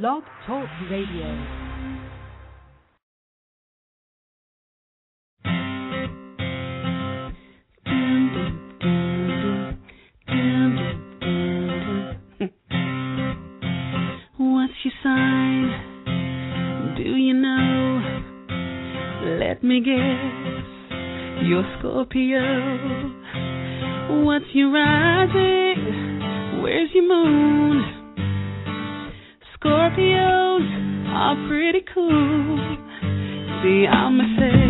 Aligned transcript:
Blog 0.00 0.22
Talk 0.46 0.68
Radio. 0.90 1.26
What's 14.38 14.72
your 14.82 14.94
sign? 15.02 16.94
Do 16.96 17.02
you 17.02 17.34
know? 17.34 18.00
Let 19.40 19.62
me 19.62 19.80
guess. 19.80 20.64
You're 21.44 21.64
Scorpio. 21.78 22.40
What's 24.24 24.46
your 24.54 24.72
rising? 24.72 25.01
See, 33.62 33.86
I'm 33.86 34.20
a 34.20 34.24
sage, 34.38 34.61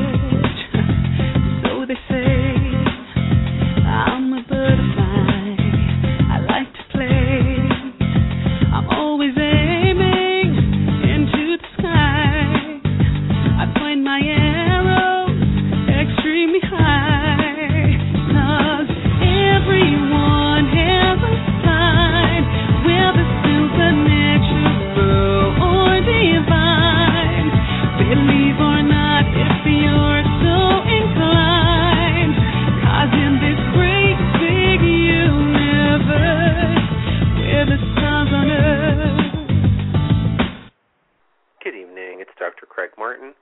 Martin. 43.03 43.35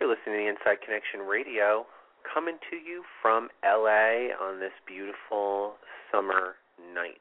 You're 0.00 0.08
listening 0.08 0.40
to 0.40 0.44
the 0.44 0.48
Inside 0.48 0.80
Connection 0.80 1.20
Radio, 1.28 1.84
coming 2.24 2.56
to 2.72 2.76
you 2.76 3.04
from 3.20 3.50
LA 3.60 4.32
on 4.40 4.60
this 4.60 4.72
beautiful 4.88 5.76
summer 6.10 6.56
night. 6.96 7.20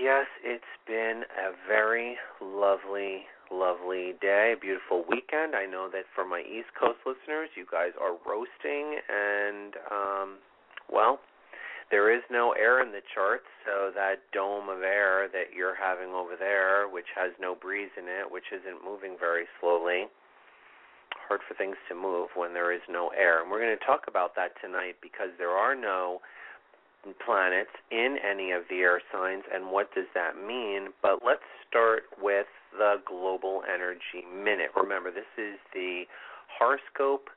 Yes, 0.00 0.24
it's 0.42 0.64
been 0.88 1.28
a 1.36 1.52
very 1.68 2.16
lovely, 2.40 3.28
lovely 3.52 4.14
day, 4.22 4.54
beautiful 4.58 5.04
weekend. 5.10 5.54
I 5.54 5.66
know 5.66 5.90
that 5.92 6.08
for 6.14 6.24
my 6.24 6.40
East 6.40 6.72
Coast 6.72 7.04
listeners, 7.04 7.50
you 7.54 7.66
guys 7.70 7.92
are 8.00 8.16
roasting, 8.24 8.96
and, 9.04 9.76
um, 9.92 10.28
well, 10.90 11.20
there 11.90 12.14
is 12.14 12.22
no 12.30 12.52
air 12.52 12.82
in 12.82 12.92
the 12.92 13.02
charts, 13.14 13.46
so 13.64 13.90
that 13.94 14.20
dome 14.32 14.68
of 14.68 14.82
air 14.82 15.28
that 15.28 15.52
you're 15.54 15.76
having 15.76 16.10
over 16.10 16.36
there, 16.38 16.88
which 16.88 17.08
has 17.14 17.32
no 17.40 17.54
breeze 17.54 17.90
in 17.96 18.04
it, 18.04 18.30
which 18.30 18.52
isn't 18.52 18.84
moving 18.84 19.16
very 19.18 19.44
slowly, 19.60 20.06
hard 21.28 21.40
for 21.46 21.54
things 21.54 21.76
to 21.88 21.94
move 21.94 22.28
when 22.34 22.52
there 22.52 22.72
is 22.72 22.82
no 22.88 23.10
air. 23.16 23.42
And 23.42 23.50
we're 23.50 23.60
going 23.60 23.76
to 23.76 23.84
talk 23.84 24.04
about 24.08 24.34
that 24.36 24.52
tonight 24.60 24.96
because 25.00 25.30
there 25.38 25.56
are 25.56 25.74
no 25.74 26.20
planets 27.24 27.70
in 27.90 28.16
any 28.24 28.52
of 28.52 28.62
the 28.70 28.80
air 28.80 29.00
signs, 29.12 29.44
and 29.52 29.70
what 29.70 29.94
does 29.94 30.08
that 30.14 30.36
mean? 30.36 30.88
But 31.02 31.20
let's 31.24 31.44
start 31.68 32.04
with 32.20 32.46
the 32.72 32.96
Global 33.06 33.62
Energy 33.72 34.24
Minute. 34.24 34.70
Remember, 34.76 35.10
this 35.10 35.28
is 35.36 35.58
the 35.74 36.04
horoscope 36.48 37.28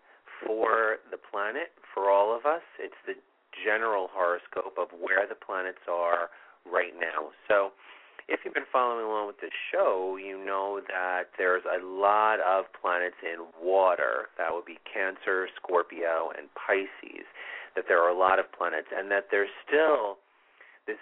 for 0.46 0.98
the 1.12 1.18
planet, 1.18 1.72
for 1.94 2.10
all 2.10 2.36
of 2.36 2.46
us. 2.46 2.62
It's 2.80 2.96
the 3.06 3.14
general 3.64 4.10
horoscope 4.12 4.78
of 4.78 4.90
where 5.00 5.28
the 5.28 5.36
planets 5.36 5.86
are 5.90 6.30
right 6.66 6.94
now. 7.00 7.32
So, 7.48 7.72
if 8.28 8.42
you've 8.44 8.54
been 8.54 8.68
following 8.72 9.06
along 9.06 9.28
with 9.28 9.40
the 9.40 9.52
show, 9.72 10.18
you 10.20 10.44
know 10.44 10.82
that 10.90 11.32
there's 11.38 11.64
a 11.64 11.80
lot 11.84 12.40
of 12.42 12.66
planets 12.76 13.16
in 13.24 13.48
water. 13.56 14.28
That 14.38 14.52
would 14.52 14.66
be 14.66 14.80
Cancer, 14.84 15.48
Scorpio, 15.56 16.36
and 16.38 16.50
Pisces. 16.54 17.24
That 17.76 17.86
there 17.88 18.04
are 18.04 18.10
a 18.10 18.18
lot 18.18 18.38
of 18.38 18.52
planets, 18.52 18.88
and 18.92 19.10
that 19.12 19.28
there's 19.32 19.54
still 19.66 20.18
this 20.88 21.00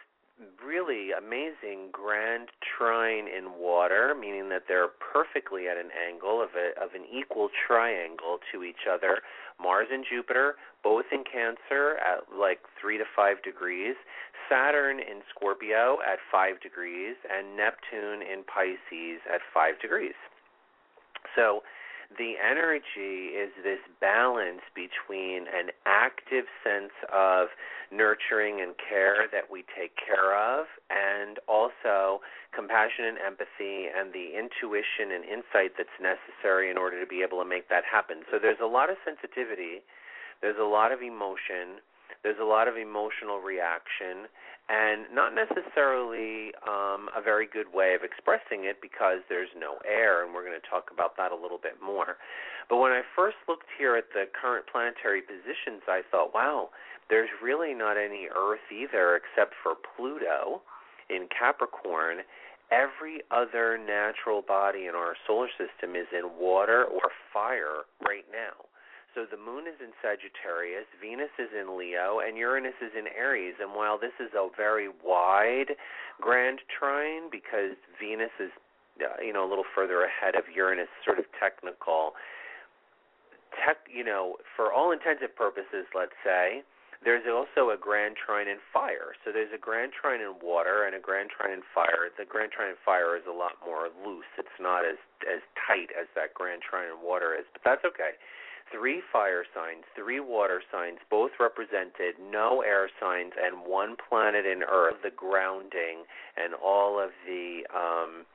really 0.64 1.12
amazing 1.18 1.90
grand 1.92 2.50
trine 2.62 3.26
in 3.26 3.58
water, 3.58 4.14
meaning 4.14 4.50
that 4.50 4.64
they're 4.68 4.94
perfectly 5.02 5.68
at 5.68 5.78
an 5.78 5.90
angle 5.96 6.44
of 6.44 6.50
a, 6.54 6.78
of 6.78 6.94
an 6.94 7.10
equal 7.10 7.50
triangle 7.50 8.38
to 8.52 8.64
each 8.64 8.86
other. 8.86 9.22
Mars 9.60 9.88
and 9.92 10.06
Jupiter, 10.06 10.56
both 10.86 11.10
in 11.12 11.26
Cancer 11.26 11.98
at 11.98 12.30
like 12.30 12.62
three 12.80 13.02
to 13.02 13.04
five 13.18 13.42
degrees, 13.42 13.98
Saturn 14.46 15.00
in 15.00 15.26
Scorpio 15.34 15.98
at 16.06 16.22
five 16.32 16.62
degrees, 16.62 17.18
and 17.26 17.58
Neptune 17.58 18.22
in 18.22 18.46
Pisces 18.46 19.26
at 19.26 19.42
five 19.52 19.82
degrees. 19.82 20.14
So 21.34 21.66
the 22.22 22.38
energy 22.38 23.34
is 23.34 23.50
this 23.66 23.82
balance 24.00 24.62
between 24.78 25.50
an 25.50 25.74
active 25.90 26.46
sense 26.62 26.94
of 27.12 27.50
nurturing 27.90 28.62
and 28.62 28.78
care 28.78 29.26
that 29.34 29.50
we 29.50 29.66
take 29.74 29.98
care 29.98 30.38
of, 30.38 30.70
and 30.94 31.42
also 31.50 32.22
compassion 32.54 33.10
and 33.10 33.18
empathy 33.18 33.90
and 33.90 34.14
the 34.14 34.38
intuition 34.38 35.10
and 35.18 35.26
insight 35.26 35.74
that's 35.82 35.98
necessary 35.98 36.70
in 36.70 36.78
order 36.78 37.02
to 37.02 37.10
be 37.10 37.26
able 37.26 37.42
to 37.42 37.50
make 37.50 37.70
that 37.74 37.84
happen. 37.90 38.22
So 38.30 38.38
there's 38.38 38.62
a 38.62 38.70
lot 38.70 38.94
of 38.94 39.02
sensitivity, 39.02 39.82
there's 40.42 40.60
a 40.60 40.68
lot 40.68 40.92
of 40.92 41.02
emotion, 41.02 41.82
there's 42.24 42.40
a 42.42 42.46
lot 42.46 42.68
of 42.68 42.78
emotional 42.78 43.40
reaction, 43.40 44.28
and 44.68 45.06
not 45.14 45.36
necessarily 45.36 46.50
um, 46.66 47.10
a 47.14 47.22
very 47.22 47.46
good 47.46 47.70
way 47.72 47.94
of 47.94 48.02
expressing 48.02 48.66
it 48.66 48.82
because 48.82 49.22
there's 49.30 49.54
no 49.58 49.78
air, 49.86 50.26
and 50.26 50.34
we're 50.34 50.46
going 50.46 50.58
to 50.60 50.70
talk 50.70 50.90
about 50.92 51.18
that 51.18 51.32
a 51.32 51.38
little 51.38 51.60
bit 51.62 51.78
more. 51.84 52.18
But 52.70 52.78
when 52.78 52.92
I 52.92 53.02
first 53.16 53.38
looked 53.48 53.70
here 53.78 53.96
at 53.96 54.10
the 54.14 54.26
current 54.34 54.66
planetary 54.66 55.22
positions, 55.22 55.86
I 55.88 56.02
thought, 56.10 56.34
wow, 56.34 56.70
there's 57.10 57.30
really 57.44 57.74
not 57.76 57.98
any 57.98 58.28
Earth 58.36 58.66
either 58.74 59.22
except 59.22 59.54
for 59.62 59.74
Pluto 59.78 60.62
in 61.10 61.28
Capricorn. 61.30 62.26
Every 62.72 63.22
other 63.30 63.78
natural 63.78 64.42
body 64.42 64.88
in 64.90 64.96
our 64.96 65.14
solar 65.28 65.50
system 65.54 65.96
is 65.96 66.08
in 66.10 66.42
water 66.42 66.84
or 66.84 67.14
fire 67.32 67.86
right 68.02 68.26
now. 68.34 68.66
So 69.16 69.24
the 69.24 69.40
moon 69.40 69.64
is 69.64 69.80
in 69.80 69.96
Sagittarius, 70.04 70.84
Venus 71.00 71.32
is 71.40 71.48
in 71.56 71.80
Leo, 71.80 72.20
and 72.20 72.36
Uranus 72.36 72.76
is 72.84 72.92
in 73.00 73.08
Aries. 73.08 73.56
And 73.64 73.72
while 73.72 73.98
this 73.98 74.12
is 74.20 74.36
a 74.36 74.52
very 74.52 74.92
wide 74.92 75.80
grand 76.20 76.60
trine 76.68 77.32
because 77.32 77.80
Venus 77.96 78.36
is 78.44 78.52
uh, 79.00 79.24
you 79.24 79.32
know 79.32 79.48
a 79.48 79.50
little 79.50 79.68
further 79.74 80.04
ahead 80.04 80.36
of 80.36 80.44
Uranus, 80.54 80.92
sort 81.08 81.20
of 81.20 81.26
technical, 81.40 82.12
tech, 83.56 83.88
you 83.88 84.04
know, 84.04 84.36
for 84.56 84.72
all 84.72 84.92
intents 84.92 85.24
and 85.24 85.32
purposes, 85.36 85.88
let's 85.96 86.16
say, 86.24 86.64
there's 87.04 87.24
also 87.24 87.72
a 87.72 87.80
grand 87.80 88.20
trine 88.20 88.48
in 88.48 88.60
fire. 88.72 89.16
So 89.24 89.32
there's 89.32 89.52
a 89.56 89.60
grand 89.60 89.92
trine 89.96 90.20
in 90.20 90.36
water 90.44 90.84
and 90.84 90.96
a 90.96 91.00
grand 91.00 91.30
trine 91.32 91.56
in 91.56 91.64
fire. 91.72 92.12
The 92.20 92.28
grand 92.28 92.52
trine 92.52 92.76
in 92.76 92.80
fire 92.84 93.16
is 93.16 93.24
a 93.28 93.36
lot 93.36 93.60
more 93.64 93.88
loose. 94.04 94.28
It's 94.36 94.60
not 94.60 94.84
as 94.84 95.00
as 95.24 95.40
tight 95.56 95.96
as 95.96 96.12
that 96.20 96.36
grand 96.36 96.68
trine 96.68 96.92
in 96.92 97.00
water 97.00 97.32
is, 97.32 97.48
but 97.56 97.64
that's 97.64 97.86
okay. 97.88 98.20
Three 98.72 99.02
fire 99.14 99.46
signs, 99.54 99.84
three 99.96 100.20
water 100.20 100.62
signs, 100.72 100.98
both 101.10 101.32
represented, 101.40 102.16
no 102.20 102.62
air 102.62 102.90
signs, 103.00 103.34
and 103.42 103.66
one 103.66 103.96
planet 104.10 104.46
in 104.46 104.64
Earth. 104.64 104.96
The 105.04 105.12
grounding 105.12 106.04
and 106.36 106.54
all 106.56 107.00
of 107.00 107.12
the 107.28 107.62
um, 107.74 108.26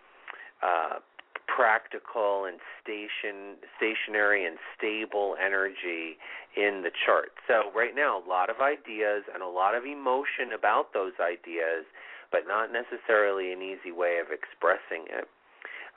uh, 0.63 1.01
practical 1.47 2.45
and 2.47 2.59
station 2.81 3.59
stationary 3.77 4.47
and 4.47 4.57
stable 4.77 5.37
energy 5.45 6.17
in 6.57 6.83
the 6.83 6.91
chart. 7.05 7.33
So 7.49 7.71
right 7.75 7.95
now 7.95 8.23
a 8.23 8.25
lot 8.27 8.51
of 8.51 8.61
ideas 8.61 9.25
and 9.33 9.43
a 9.43 9.49
lot 9.49 9.75
of 9.75 9.85
emotion 9.85 10.53
about 10.55 10.93
those 10.95 11.13
ideas, 11.21 11.85
but 12.31 12.43
not 12.47 12.71
necessarily 12.73 13.53
an 13.53 13.63
easy 13.63 13.91
way 13.93 14.19
of 14.23 14.31
expressing 14.31 15.11
it. 15.11 15.27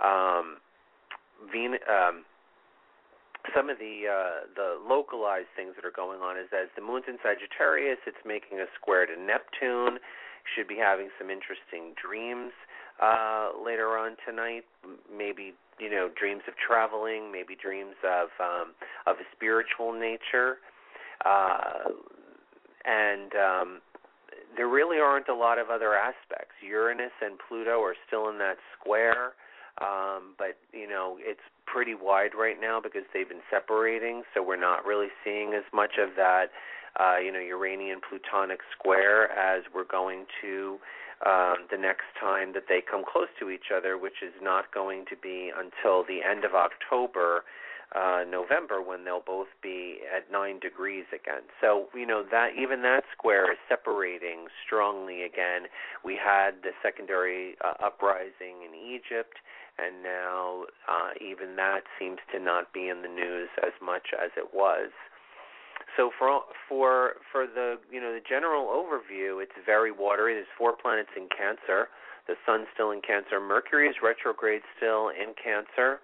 Um, 0.03 0.57
Ven- 1.51 1.85
um, 1.87 2.25
some 3.51 3.69
of 3.69 3.77
the 3.77 4.07
uh, 4.07 4.47
the 4.55 4.79
localized 4.79 5.51
things 5.55 5.75
that 5.75 5.83
are 5.83 5.95
going 5.95 6.21
on 6.21 6.37
is 6.37 6.47
as 6.53 6.69
the 6.75 6.81
moon's 6.81 7.05
in 7.07 7.17
Sagittarius, 7.19 7.99
it's 8.07 8.23
making 8.25 8.59
a 8.59 8.67
square 8.79 9.05
to 9.05 9.19
Neptune. 9.19 9.99
Should 10.55 10.67
be 10.67 10.75
having 10.75 11.07
some 11.19 11.29
interesting 11.29 11.95
dreams 11.95 12.51
uh, 13.01 13.51
later 13.63 13.97
on 13.97 14.15
tonight. 14.27 14.63
Maybe 15.11 15.53
you 15.79 15.89
know 15.89 16.09
dreams 16.19 16.43
of 16.47 16.53
traveling, 16.55 17.31
maybe 17.31 17.55
dreams 17.55 17.95
of 18.03 18.27
um, 18.39 18.75
of 19.07 19.17
a 19.17 19.27
spiritual 19.35 19.91
nature, 19.91 20.59
uh, 21.25 21.91
and 22.85 23.31
um, 23.35 23.81
there 24.55 24.67
really 24.67 24.99
aren't 24.99 25.29
a 25.29 25.35
lot 25.35 25.59
of 25.59 25.69
other 25.69 25.95
aspects. 25.95 26.55
Uranus 26.61 27.15
and 27.21 27.39
Pluto 27.47 27.81
are 27.81 27.95
still 28.07 28.29
in 28.29 28.37
that 28.39 28.57
square. 28.79 29.33
Um, 29.81 30.35
but 30.37 30.57
you 30.71 30.87
know, 30.87 31.17
it's 31.19 31.41
pretty 31.65 31.95
wide 31.95 32.31
right 32.37 32.59
now 32.59 32.79
because 32.81 33.03
they've 33.13 33.27
been 33.27 33.45
separating, 33.49 34.23
so 34.33 34.43
we're 34.43 34.59
not 34.59 34.85
really 34.85 35.09
seeing 35.23 35.53
as 35.53 35.63
much 35.73 35.97
of 35.97 36.15
that 36.15 36.51
uh, 36.99 37.17
you 37.17 37.31
know, 37.31 37.39
Uranian 37.39 37.99
plutonic 38.07 38.59
square 38.77 39.31
as 39.31 39.63
we're 39.73 39.85
going 39.85 40.25
to 40.41 40.77
um, 41.25 41.65
the 41.71 41.77
next 41.77 42.05
time 42.19 42.53
that 42.53 42.65
they 42.67 42.81
come 42.81 43.03
close 43.09 43.29
to 43.39 43.49
each 43.49 43.71
other, 43.75 43.97
which 43.97 44.21
is 44.21 44.33
not 44.41 44.73
going 44.73 45.05
to 45.09 45.15
be 45.15 45.51
until 45.55 46.03
the 46.03 46.19
end 46.21 46.43
of 46.43 46.53
October, 46.53 47.43
uh, 47.95 48.23
November, 48.29 48.81
when 48.81 49.05
they'll 49.05 49.23
both 49.25 49.47
be 49.61 49.99
at 50.13 50.29
nine 50.31 50.59
degrees 50.59 51.05
again. 51.13 51.43
So 51.61 51.87
you 51.95 52.05
know 52.05 52.23
that 52.29 52.49
even 52.59 52.81
that 52.81 53.03
square 53.15 53.51
is 53.51 53.57
separating 53.69 54.47
strongly 54.65 55.23
again. 55.23 55.69
We 56.03 56.19
had 56.19 56.61
the 56.61 56.71
secondary 56.83 57.55
uh, 57.63 57.73
uprising 57.83 58.61
in 58.67 58.75
Egypt, 58.75 59.37
and 59.79 60.03
now 60.03 60.65
uh, 60.87 61.11
even 61.19 61.55
that 61.55 61.81
seems 61.99 62.19
to 62.31 62.39
not 62.39 62.73
be 62.73 62.89
in 62.89 63.01
the 63.01 63.07
news 63.07 63.49
as 63.61 63.73
much 63.81 64.13
as 64.13 64.31
it 64.37 64.53
was. 64.53 64.91
So 65.97 66.11
for 66.17 66.41
for 66.67 67.21
for 67.31 67.45
the 67.45 67.77
you 67.91 68.01
know 68.01 68.13
the 68.13 68.23
general 68.27 68.67
overview, 68.67 69.41
it's 69.41 69.53
very 69.65 69.91
watery. 69.91 70.33
There's 70.33 70.47
four 70.57 70.73
planets 70.73 71.09
in 71.15 71.27
Cancer. 71.29 71.89
The 72.27 72.35
Sun's 72.45 72.67
still 72.73 72.91
in 72.91 73.01
Cancer. 73.01 73.39
Mercury 73.39 73.87
is 73.87 73.95
retrograde 74.01 74.61
still 74.77 75.09
in 75.09 75.35
Cancer, 75.35 75.99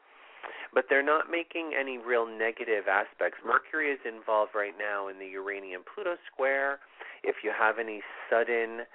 but 0.74 0.86
they're 0.90 1.06
not 1.06 1.32
making 1.32 1.72
any 1.80 1.98
real 1.98 2.28
negative 2.28 2.88
aspects. 2.92 3.40
Mercury 3.46 3.90
is 3.92 4.00
involved 4.06 4.52
right 4.54 4.76
now 4.78 5.08
in 5.08 5.18
the 5.18 5.26
Uranian 5.26 5.82
Pluto 5.88 6.18
square. 6.32 6.80
If 7.24 7.38
you 7.44 7.52
have 7.58 7.80
any 7.80 8.02
sudden 8.30 8.86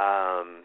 um, 0.00 0.64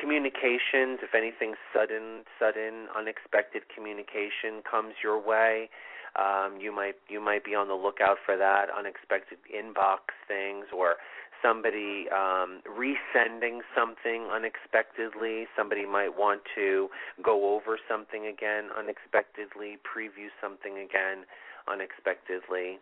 communications, 0.00 1.00
if 1.02 1.14
anything 1.14 1.54
sudden, 1.74 2.24
sudden, 2.38 2.88
unexpected 2.96 3.62
communication 3.74 4.62
comes 4.68 4.94
your 5.02 5.20
way, 5.20 5.68
um, 6.16 6.58
you 6.60 6.74
might 6.74 6.96
you 7.08 7.20
might 7.20 7.44
be 7.44 7.54
on 7.54 7.68
the 7.68 7.74
lookout 7.74 8.16
for 8.24 8.36
that 8.36 8.66
unexpected 8.76 9.38
inbox 9.46 10.10
things 10.26 10.66
or 10.74 10.96
somebody 11.42 12.06
um, 12.10 12.62
resending 12.66 13.60
something 13.76 14.26
unexpectedly. 14.32 15.46
Somebody 15.56 15.86
might 15.86 16.16
want 16.16 16.42
to 16.56 16.88
go 17.22 17.54
over 17.54 17.78
something 17.88 18.26
again 18.26 18.70
unexpectedly, 18.76 19.78
preview 19.84 20.28
something 20.40 20.78
again 20.78 21.24
unexpectedly. 21.70 22.78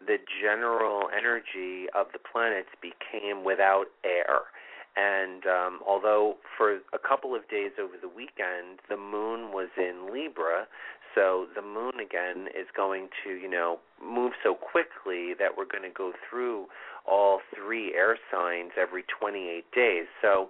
the 0.00 0.16
general 0.42 1.08
energy 1.16 1.86
of 1.94 2.06
the 2.12 2.18
planets 2.18 2.68
became 2.80 3.44
without 3.44 3.86
air. 4.04 4.48
And 4.96 5.46
um, 5.46 5.80
although 5.86 6.36
for 6.56 6.78
a 6.92 6.98
couple 6.98 7.34
of 7.34 7.48
days 7.48 7.72
over 7.80 7.94
the 8.00 8.08
weekend, 8.08 8.80
the 8.88 8.96
moon 8.96 9.52
was 9.52 9.68
in 9.76 10.12
Libra, 10.12 10.66
so 11.14 11.46
the 11.54 11.62
moon 11.62 12.00
again 12.00 12.48
is 12.48 12.66
going 12.76 13.08
to, 13.24 13.30
you 13.30 13.48
know, 13.48 13.78
move 14.02 14.32
so 14.42 14.54
quickly 14.54 15.34
that 15.38 15.56
we're 15.56 15.66
going 15.66 15.82
to 15.82 15.94
go 15.94 16.12
through 16.28 16.66
all 17.06 17.40
three 17.54 17.94
air 17.94 18.18
signs 18.30 18.72
every 18.80 19.04
28 19.18 19.64
days. 19.72 20.06
So, 20.20 20.48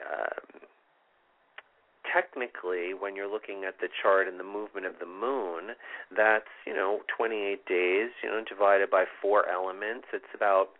uh, 0.00 0.57
technically, 2.12 2.94
when 2.94 3.16
you're 3.16 3.30
looking 3.30 3.64
at 3.64 3.80
the 3.80 3.88
chart 4.02 4.28
and 4.28 4.38
the 4.38 4.44
movement 4.44 4.86
of 4.86 4.94
the 5.00 5.06
moon, 5.06 5.74
that's 6.14 6.50
you 6.66 6.74
know 6.74 7.00
28 7.16 7.66
days, 7.66 8.10
you 8.22 8.28
know, 8.28 8.42
divided 8.48 8.90
by 8.90 9.04
four 9.20 9.48
elements. 9.48 10.06
It's 10.12 10.32
about 10.34 10.70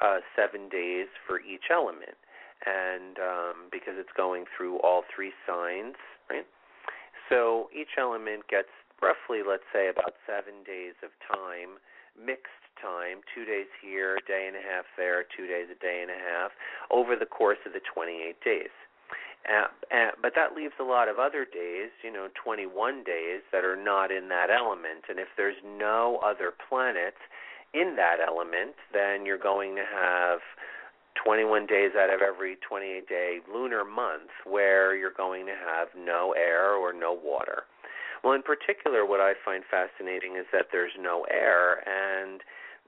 uh, 0.00 0.18
seven 0.34 0.68
days 0.68 1.06
for 1.26 1.40
each 1.40 1.70
element, 1.70 2.16
and 2.64 3.18
um, 3.18 3.56
because 3.70 3.94
it's 3.96 4.12
going 4.16 4.44
through 4.56 4.78
all 4.80 5.02
three 5.14 5.32
signs, 5.46 5.96
right? 6.28 6.46
So 7.28 7.68
each 7.74 7.98
element 7.98 8.48
gets 8.48 8.70
roughly, 9.02 9.42
let's 9.46 9.66
say, 9.72 9.88
about 9.88 10.14
seven 10.26 10.62
days 10.64 10.94
of 11.02 11.10
time 11.26 11.80
mixed 12.16 12.65
time, 12.80 13.20
two 13.34 13.44
days 13.44 13.66
here, 13.82 14.16
a 14.16 14.24
day 14.26 14.46
and 14.46 14.56
a 14.56 14.62
half 14.62 14.84
there, 14.96 15.24
two 15.24 15.46
days, 15.46 15.66
a 15.70 15.78
day 15.80 16.00
and 16.02 16.10
a 16.10 16.20
half, 16.20 16.52
over 16.90 17.16
the 17.16 17.26
course 17.26 17.58
of 17.66 17.72
the 17.72 17.80
28 17.80 18.36
days. 18.44 18.74
Uh, 19.46 19.70
uh, 19.94 20.10
but 20.20 20.32
that 20.34 20.54
leaves 20.56 20.74
a 20.80 20.84
lot 20.84 21.08
of 21.08 21.18
other 21.18 21.44
days, 21.44 21.90
you 22.02 22.12
know, 22.12 22.28
21 22.42 23.04
days 23.04 23.42
that 23.52 23.64
are 23.64 23.76
not 23.76 24.10
in 24.10 24.28
that 24.28 24.50
element. 24.50 25.06
And 25.08 25.18
if 25.18 25.28
there's 25.36 25.56
no 25.64 26.18
other 26.24 26.52
planets 26.68 27.22
in 27.72 27.94
that 27.96 28.18
element, 28.26 28.74
then 28.92 29.24
you're 29.24 29.38
going 29.38 29.76
to 29.76 29.84
have 29.86 30.40
21 31.22 31.66
days 31.66 31.92
out 31.96 32.12
of 32.12 32.20
every 32.22 32.56
28 32.66 33.08
day 33.08 33.38
lunar 33.52 33.84
month 33.84 34.30
where 34.44 34.96
you're 34.96 35.14
going 35.16 35.46
to 35.46 35.54
have 35.54 35.88
no 35.96 36.34
air 36.36 36.74
or 36.74 36.92
no 36.92 37.12
water. 37.12 37.64
Well, 38.24 38.34
in 38.34 38.42
particular, 38.42 39.06
what 39.06 39.20
I 39.20 39.34
find 39.44 39.62
fascinating 39.70 40.36
is 40.36 40.46
that 40.52 40.68
there's 40.72 40.98
no 40.98 41.26
air, 41.30 41.86
and 41.86 42.40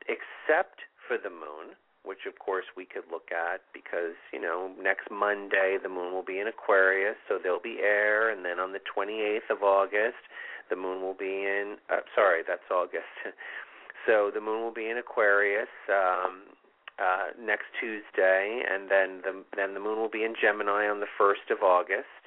except 0.08 0.80
for 1.06 1.16
the 1.16 1.30
moon, 1.30 1.76
which 2.04 2.26
of 2.26 2.38
course 2.38 2.64
we 2.76 2.84
could 2.84 3.04
look 3.10 3.30
at 3.32 3.60
because, 3.72 4.16
you 4.32 4.40
know, 4.40 4.72
next 4.80 5.10
Monday 5.10 5.76
the 5.82 5.88
moon 5.88 6.12
will 6.12 6.24
be 6.24 6.40
in 6.40 6.48
Aquarius, 6.48 7.16
so 7.28 7.38
there'll 7.40 7.60
be 7.60 7.78
air, 7.80 8.30
and 8.30 8.44
then 8.44 8.58
on 8.58 8.72
the 8.72 8.80
28th 8.80 9.50
of 9.50 9.62
August, 9.62 10.24
the 10.70 10.76
moon 10.76 11.02
will 11.02 11.16
be 11.16 11.44
in, 11.44 11.76
uh, 11.90 12.00
sorry, 12.14 12.42
that's 12.46 12.68
August. 12.70 13.12
so 14.06 14.30
the 14.32 14.40
moon 14.40 14.62
will 14.62 14.74
be 14.74 14.88
in 14.88 14.98
Aquarius. 14.98 15.72
Um, 15.88 16.56
uh, 16.98 17.30
next 17.38 17.70
Tuesday, 17.78 18.62
and 18.66 18.90
then 18.90 19.22
the 19.22 19.44
then 19.54 19.72
the 19.74 19.78
moon 19.78 19.98
will 19.98 20.10
be 20.10 20.24
in 20.24 20.34
Gemini 20.34 20.88
on 20.90 20.98
the 20.98 21.06
first 21.16 21.46
of 21.48 21.62
August, 21.62 22.18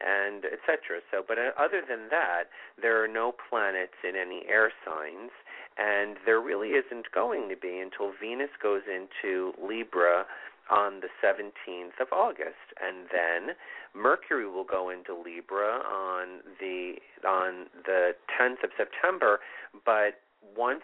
and 0.00 0.44
etc. 0.44 1.00
So, 1.10 1.24
but 1.26 1.38
uh, 1.38 1.52
other 1.56 1.82
than 1.86 2.08
that, 2.10 2.48
there 2.80 3.02
are 3.02 3.08
no 3.08 3.32
planets 3.32 3.96
in 4.04 4.16
any 4.16 4.44
air 4.48 4.72
signs, 4.84 5.32
and 5.76 6.16
there 6.24 6.40
really 6.40 6.70
isn't 6.70 7.10
going 7.12 7.48
to 7.48 7.56
be 7.56 7.78
until 7.78 8.12
Venus 8.20 8.50
goes 8.62 8.82
into 8.88 9.52
Libra 9.60 10.24
on 10.70 11.00
the 11.00 11.08
17th 11.22 12.00
of 12.00 12.08
August, 12.12 12.74
and 12.82 13.06
then 13.12 13.54
Mercury 13.94 14.48
will 14.48 14.64
go 14.64 14.90
into 14.90 15.14
Libra 15.14 15.80
on 15.80 16.40
the 16.60 16.94
on 17.26 17.66
the 17.84 18.12
10th 18.40 18.64
of 18.64 18.70
September. 18.76 19.40
But 19.84 20.20
once 20.56 20.82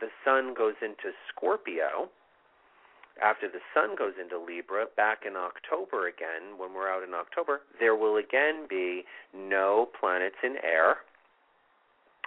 the 0.00 0.08
Sun 0.24 0.54
goes 0.54 0.74
into 0.82 1.16
Scorpio, 1.28 2.10
after 3.20 3.48
the 3.48 3.60
sun 3.74 3.94
goes 3.96 4.14
into 4.20 4.38
Libra, 4.38 4.86
back 4.96 5.24
in 5.26 5.36
October 5.36 6.08
again, 6.08 6.56
when 6.56 6.72
we're 6.72 6.88
out 6.88 7.02
in 7.02 7.12
October, 7.14 7.60
there 7.78 7.94
will 7.94 8.16
again 8.16 8.66
be 8.68 9.04
no 9.34 9.88
planets 9.98 10.36
in 10.42 10.56
air. 10.62 10.96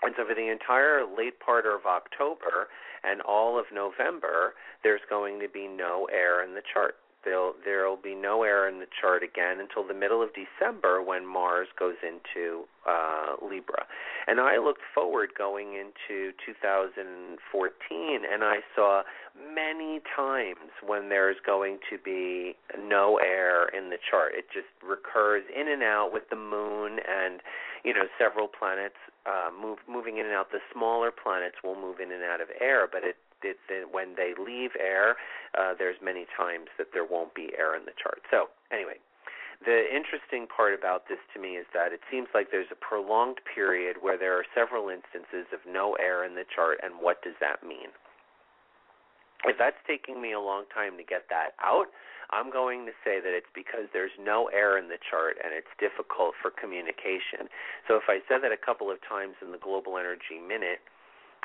And 0.04 0.14
so, 0.18 0.26
for 0.28 0.36
the 0.36 0.52
entire 0.52 1.04
late 1.06 1.40
part 1.40 1.66
of 1.66 1.86
October 1.86 2.68
and 3.04 3.22
all 3.22 3.58
of 3.58 3.66
November, 3.74 4.54
there's 4.84 5.02
going 5.10 5.40
to 5.40 5.50
be 5.50 5.68
no 5.68 6.08
air 6.12 6.44
in 6.44 6.54
the 6.54 6.62
chart. 6.74 6.96
There'll 7.24 7.56
there'll 7.66 7.98
be 7.98 8.14
no 8.14 8.44
air 8.44 8.70
in 8.70 8.80
the 8.80 8.86
chart 9.02 9.24
again 9.24 9.60
until 9.60 9.86
the 9.86 9.96
middle 9.96 10.22
of 10.22 10.30
December 10.36 11.02
when 11.02 11.26
Mars 11.26 11.68
goes 11.78 11.96
into 12.04 12.66
uh, 12.88 13.36
Libra. 13.42 13.86
And 14.28 14.40
I 14.40 14.58
looked 14.58 14.86
forward 14.94 15.30
going 15.36 15.74
into 15.74 16.34
2014, 16.46 18.22
and 18.32 18.44
I 18.44 18.58
saw 18.76 19.02
many 19.36 20.02
times 20.16 20.70
when 20.86 21.10
there's 21.10 21.38
going 21.46 21.80
to 21.90 21.98
be 21.98 22.56
no 22.78 23.18
air 23.18 23.70
in 23.70 23.90
the 23.90 23.98
chart. 24.10 24.34
It 24.36 24.46
just 24.54 24.70
recurs 24.88 25.44
in 25.50 25.68
and 25.68 25.82
out 25.82 26.12
with 26.14 26.30
the 26.30 26.36
moon 26.36 27.00
and 27.08 27.42
you 27.86 27.94
know 27.94 28.10
several 28.18 28.50
planets 28.50 28.98
uh, 29.30 29.54
move 29.54 29.78
moving 29.88 30.18
in 30.18 30.26
and 30.26 30.34
out. 30.34 30.52
The 30.52 30.66
smaller 30.74 31.14
planets 31.14 31.62
will 31.64 31.80
move 31.80 32.02
in 32.02 32.12
and 32.12 32.24
out 32.24 32.42
of 32.42 32.50
air, 32.60 32.90
but 32.92 33.06
it 33.06 33.16
it, 33.46 33.62
that 33.70 33.94
when 33.94 34.18
they 34.18 34.34
leave 34.34 34.72
air, 34.82 35.16
uh, 35.54 35.78
there's 35.78 36.02
many 36.02 36.26
times 36.36 36.74
that 36.82 36.88
there 36.98 37.06
won't 37.06 37.36
be 37.36 37.54
air 37.54 37.78
in 37.78 37.86
the 37.86 37.94
chart. 37.94 38.26
So 38.32 38.50
anyway, 38.74 38.98
the 39.64 39.86
interesting 39.86 40.48
part 40.50 40.74
about 40.74 41.08
this 41.08 41.22
to 41.34 41.40
me 41.40 41.56
is 41.62 41.70
that 41.74 41.94
it 41.94 42.02
seems 42.10 42.28
like 42.34 42.50
there's 42.50 42.74
a 42.74 42.80
prolonged 42.80 43.40
period 43.46 43.98
where 44.02 44.18
there 44.18 44.34
are 44.34 44.46
several 44.54 44.90
instances 44.90 45.46
of 45.54 45.62
no 45.70 45.94
air 46.02 46.26
in 46.26 46.34
the 46.34 46.44
chart, 46.44 46.80
and 46.82 47.00
what 47.00 47.22
does 47.22 47.38
that 47.40 47.62
mean? 47.62 47.94
If 49.46 49.58
that's 49.58 49.80
taking 49.86 50.22
me 50.22 50.34
a 50.34 50.40
long 50.40 50.66
time 50.74 50.98
to 50.98 51.04
get 51.04 51.30
that 51.30 51.54
out, 51.62 51.88
I'm 52.32 52.50
going 52.50 52.86
to 52.90 52.96
say 53.06 53.22
that 53.22 53.34
it's 53.34 53.50
because 53.54 53.86
there's 53.94 54.16
no 54.18 54.50
air 54.50 54.78
in 54.78 54.90
the 54.90 54.98
chart 54.98 55.38
and 55.44 55.54
it's 55.54 55.70
difficult 55.78 56.34
for 56.42 56.50
communication. 56.50 57.46
So 57.88 57.96
if 57.96 58.10
I 58.10 58.26
said 58.26 58.42
that 58.42 58.52
a 58.52 58.58
couple 58.58 58.90
of 58.90 58.98
times 59.06 59.38
in 59.46 59.52
the 59.52 59.62
Global 59.62 59.98
Energy 59.98 60.42
Minute, 60.42 60.82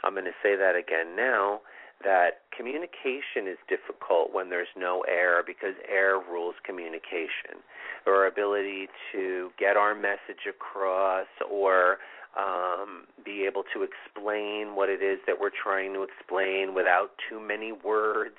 I'm 0.03 0.17
going 0.17 0.25
to 0.25 0.41
say 0.43 0.57
that 0.57 0.77
again 0.77 1.15
now 1.17 1.61
that 2.03 2.49
communication 2.57 3.45
is 3.45 3.59
difficult 3.69 4.33
when 4.33 4.49
there's 4.49 4.73
no 4.77 5.05
air 5.05 5.43
because 5.45 5.77
air 5.85 6.17
rules 6.17 6.55
communication. 6.65 7.61
Our 8.07 8.27
ability 8.27 8.89
to 9.13 9.51
get 9.59 9.77
our 9.77 9.95
message 9.95 10.49
across 10.49 11.29
or 11.45 11.99
um, 12.37 13.07
be 13.25 13.45
able 13.47 13.65
to 13.75 13.83
explain 13.83 14.77
what 14.77 14.89
it 14.89 15.03
is 15.03 15.19
that 15.27 15.41
we're 15.41 15.51
trying 15.51 15.93
to 15.95 16.03
explain 16.03 16.75
without 16.75 17.11
too 17.29 17.41
many 17.41 17.73
words. 17.73 18.39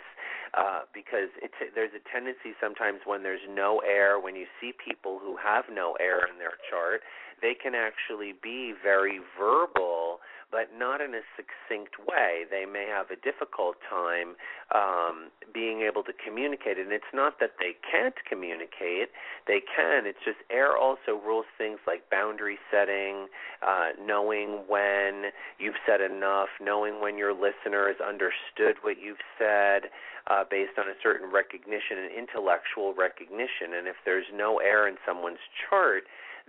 Uh, 0.54 0.82
because 0.94 1.32
there's 1.76 1.96
a 1.96 2.04
tendency 2.12 2.52
sometimes 2.60 3.00
when 3.06 3.24
there's 3.24 3.48
no 3.50 3.80
air, 3.88 4.20
when 4.20 4.36
you 4.36 4.46
see 4.60 4.74
people 4.74 5.18
who 5.18 5.38
have 5.38 5.64
no 5.72 5.96
air 5.96 6.28
in 6.28 6.38
their 6.40 6.60
chart, 6.70 7.00
they 7.42 7.54
can 7.54 7.74
actually 7.74 8.34
be 8.44 8.74
very 8.84 9.20
verbal 9.40 10.20
but 10.52 10.68
not 10.78 11.00
in 11.00 11.16
a 11.16 11.24
succinct 11.36 11.96
way. 12.06 12.44
They 12.50 12.66
may 12.66 12.86
have 12.86 13.10
a 13.10 13.16
difficult 13.16 13.78
time 13.90 14.36
um, 14.76 15.32
being 15.54 15.82
able 15.82 16.04
to 16.04 16.12
communicate. 16.12 16.78
And 16.78 16.92
it's 16.92 17.12
not 17.14 17.40
that 17.40 17.56
they 17.58 17.76
can't 17.90 18.16
communicate, 18.28 19.10
they 19.48 19.62
can. 19.64 20.06
It's 20.06 20.20
just 20.24 20.38
air 20.52 20.78
also 20.78 21.16
rules 21.16 21.46
things 21.58 21.80
like 21.88 22.10
boundary 22.12 22.60
setting, 22.70 23.28
uh, 23.66 23.96
knowing 24.00 24.68
when 24.68 25.32
you've 25.58 25.80
said 25.88 26.02
enough, 26.02 26.50
knowing 26.60 27.02
when 27.02 27.18
your 27.18 27.34
listener 27.34 27.88
has 27.88 27.98
understood 28.04 28.76
what 28.84 29.00
you've 29.02 29.24
said. 29.40 29.90
Uh, 30.30 30.44
based 30.48 30.78
on 30.78 30.86
a 30.86 30.94
certain 31.02 31.32
recognition 31.34 31.98
and 31.98 32.14
intellectual 32.14 32.94
recognition. 32.94 33.74
And 33.74 33.88
if 33.88 33.96
there's 34.06 34.30
no 34.32 34.60
air 34.60 34.88
in 34.88 34.98
someone's 35.04 35.42
chart, 35.68 36.04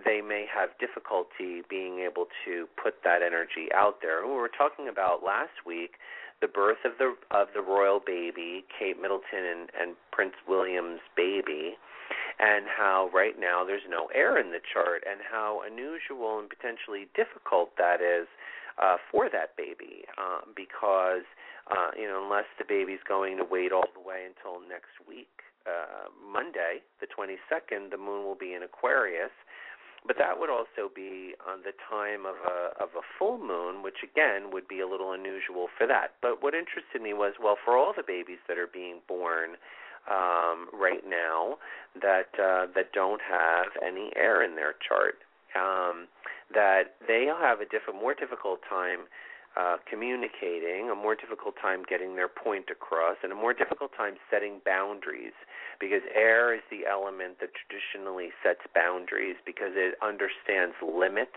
they 0.05 0.21
may 0.21 0.47
have 0.53 0.71
difficulty 0.79 1.63
being 1.69 2.01
able 2.01 2.27
to 2.45 2.67
put 2.83 3.03
that 3.05 3.23
energy 3.23 3.69
out 3.75 4.01
there. 4.01 4.27
We 4.27 4.33
were 4.33 4.51
talking 4.51 4.89
about 4.89 5.23
last 5.23 5.67
week 5.67 5.97
the 6.41 6.49
birth 6.49 6.83
of 6.85 6.93
the 6.99 7.15
of 7.31 7.49
the 7.55 7.63
royal 7.63 8.01
baby, 8.05 8.65
Kate 8.69 9.01
Middleton 9.01 9.47
and, 9.47 9.71
and 9.79 9.97
Prince 10.11 10.35
William's 10.47 11.01
baby, 11.17 11.79
and 12.41 12.67
how 12.67 13.09
right 13.15 13.39
now 13.39 13.65
there's 13.65 13.87
no 13.89 14.09
air 14.13 14.37
in 14.37 14.51
the 14.51 14.61
chart, 14.61 15.05
and 15.09 15.21
how 15.23 15.63
unusual 15.65 16.41
and 16.41 16.51
potentially 16.51 17.07
difficult 17.15 17.71
that 17.79 18.03
is 18.03 18.27
uh, 18.83 18.97
for 19.11 19.31
that 19.31 19.57
baby, 19.57 20.05
um, 20.19 20.51
because 20.57 21.25
uh, 21.71 21.95
you 21.97 22.09
know 22.09 22.21
unless 22.25 22.51
the 22.59 22.67
baby's 22.67 23.03
going 23.07 23.39
to 23.39 23.45
wait 23.45 23.71
all 23.71 23.89
the 23.95 24.03
way 24.03 24.27
until 24.27 24.59
next 24.67 24.99
week, 25.07 25.31
uh, 25.63 26.11
Monday, 26.19 26.83
the 26.99 27.07
22nd, 27.07 27.95
the 27.95 27.97
moon 27.97 28.27
will 28.27 28.39
be 28.39 28.53
in 28.55 28.63
Aquarius 28.63 29.31
but 30.07 30.19
that 30.19 30.39
would 30.39 30.51
also 30.51 30.91
be 30.93 31.35
on 31.47 31.63
the 31.63 31.73
time 31.89 32.27
of 32.27 32.35
a 32.47 32.83
of 32.83 32.91
a 32.99 33.05
full 33.19 33.39
moon, 33.39 33.83
which 33.83 34.03
again 34.03 34.51
would 34.53 34.67
be 34.67 34.81
a 34.81 34.89
little 34.89 35.13
unusual 35.13 35.69
for 35.79 35.87
that. 35.87 36.15
But 36.21 36.43
what 36.43 36.55
interested 36.55 37.01
me 37.01 37.13
was 37.13 37.35
well, 37.43 37.57
for 37.65 37.77
all 37.77 37.93
the 37.97 38.03
babies 38.07 38.39
that 38.49 38.59
are 38.59 38.67
being 38.67 38.99
born 39.07 39.57
um, 40.11 40.67
right 40.73 41.07
now 41.07 41.59
that 42.01 42.35
uh, 42.35 42.67
that 42.75 42.93
don't 42.93 43.23
have 43.23 43.67
any 43.85 44.11
air 44.17 44.43
in 44.43 44.57
their 44.57 44.75
chart, 44.87 45.23
um, 45.55 46.09
that 46.55 46.97
they'll 47.07 47.39
have 47.39 47.61
a 47.61 47.67
different, 47.67 48.01
more 48.01 48.15
difficult 48.15 48.61
time 48.69 49.07
uh, 49.57 49.77
communicating, 49.89 50.89
a 50.91 50.95
more 50.95 51.15
difficult 51.15 51.55
time 51.61 51.83
getting 51.89 52.17
their 52.17 52.29
point 52.29 52.67
across, 52.71 53.17
and 53.23 53.33
a 53.33 53.35
more 53.35 53.53
difficult 53.53 53.93
time 53.97 54.15
setting 54.31 54.61
boundaries 54.65 55.37
because 55.81 56.03
air 56.15 56.55
is 56.55 56.63
the 56.71 56.87
element 56.89 57.37
that 57.41 57.51
traditionally 57.53 58.31
sets 58.43 58.65
boundaries 58.75 59.37
because 59.45 59.77
it 59.77 59.95
understands 60.01 60.75
limits 60.81 61.37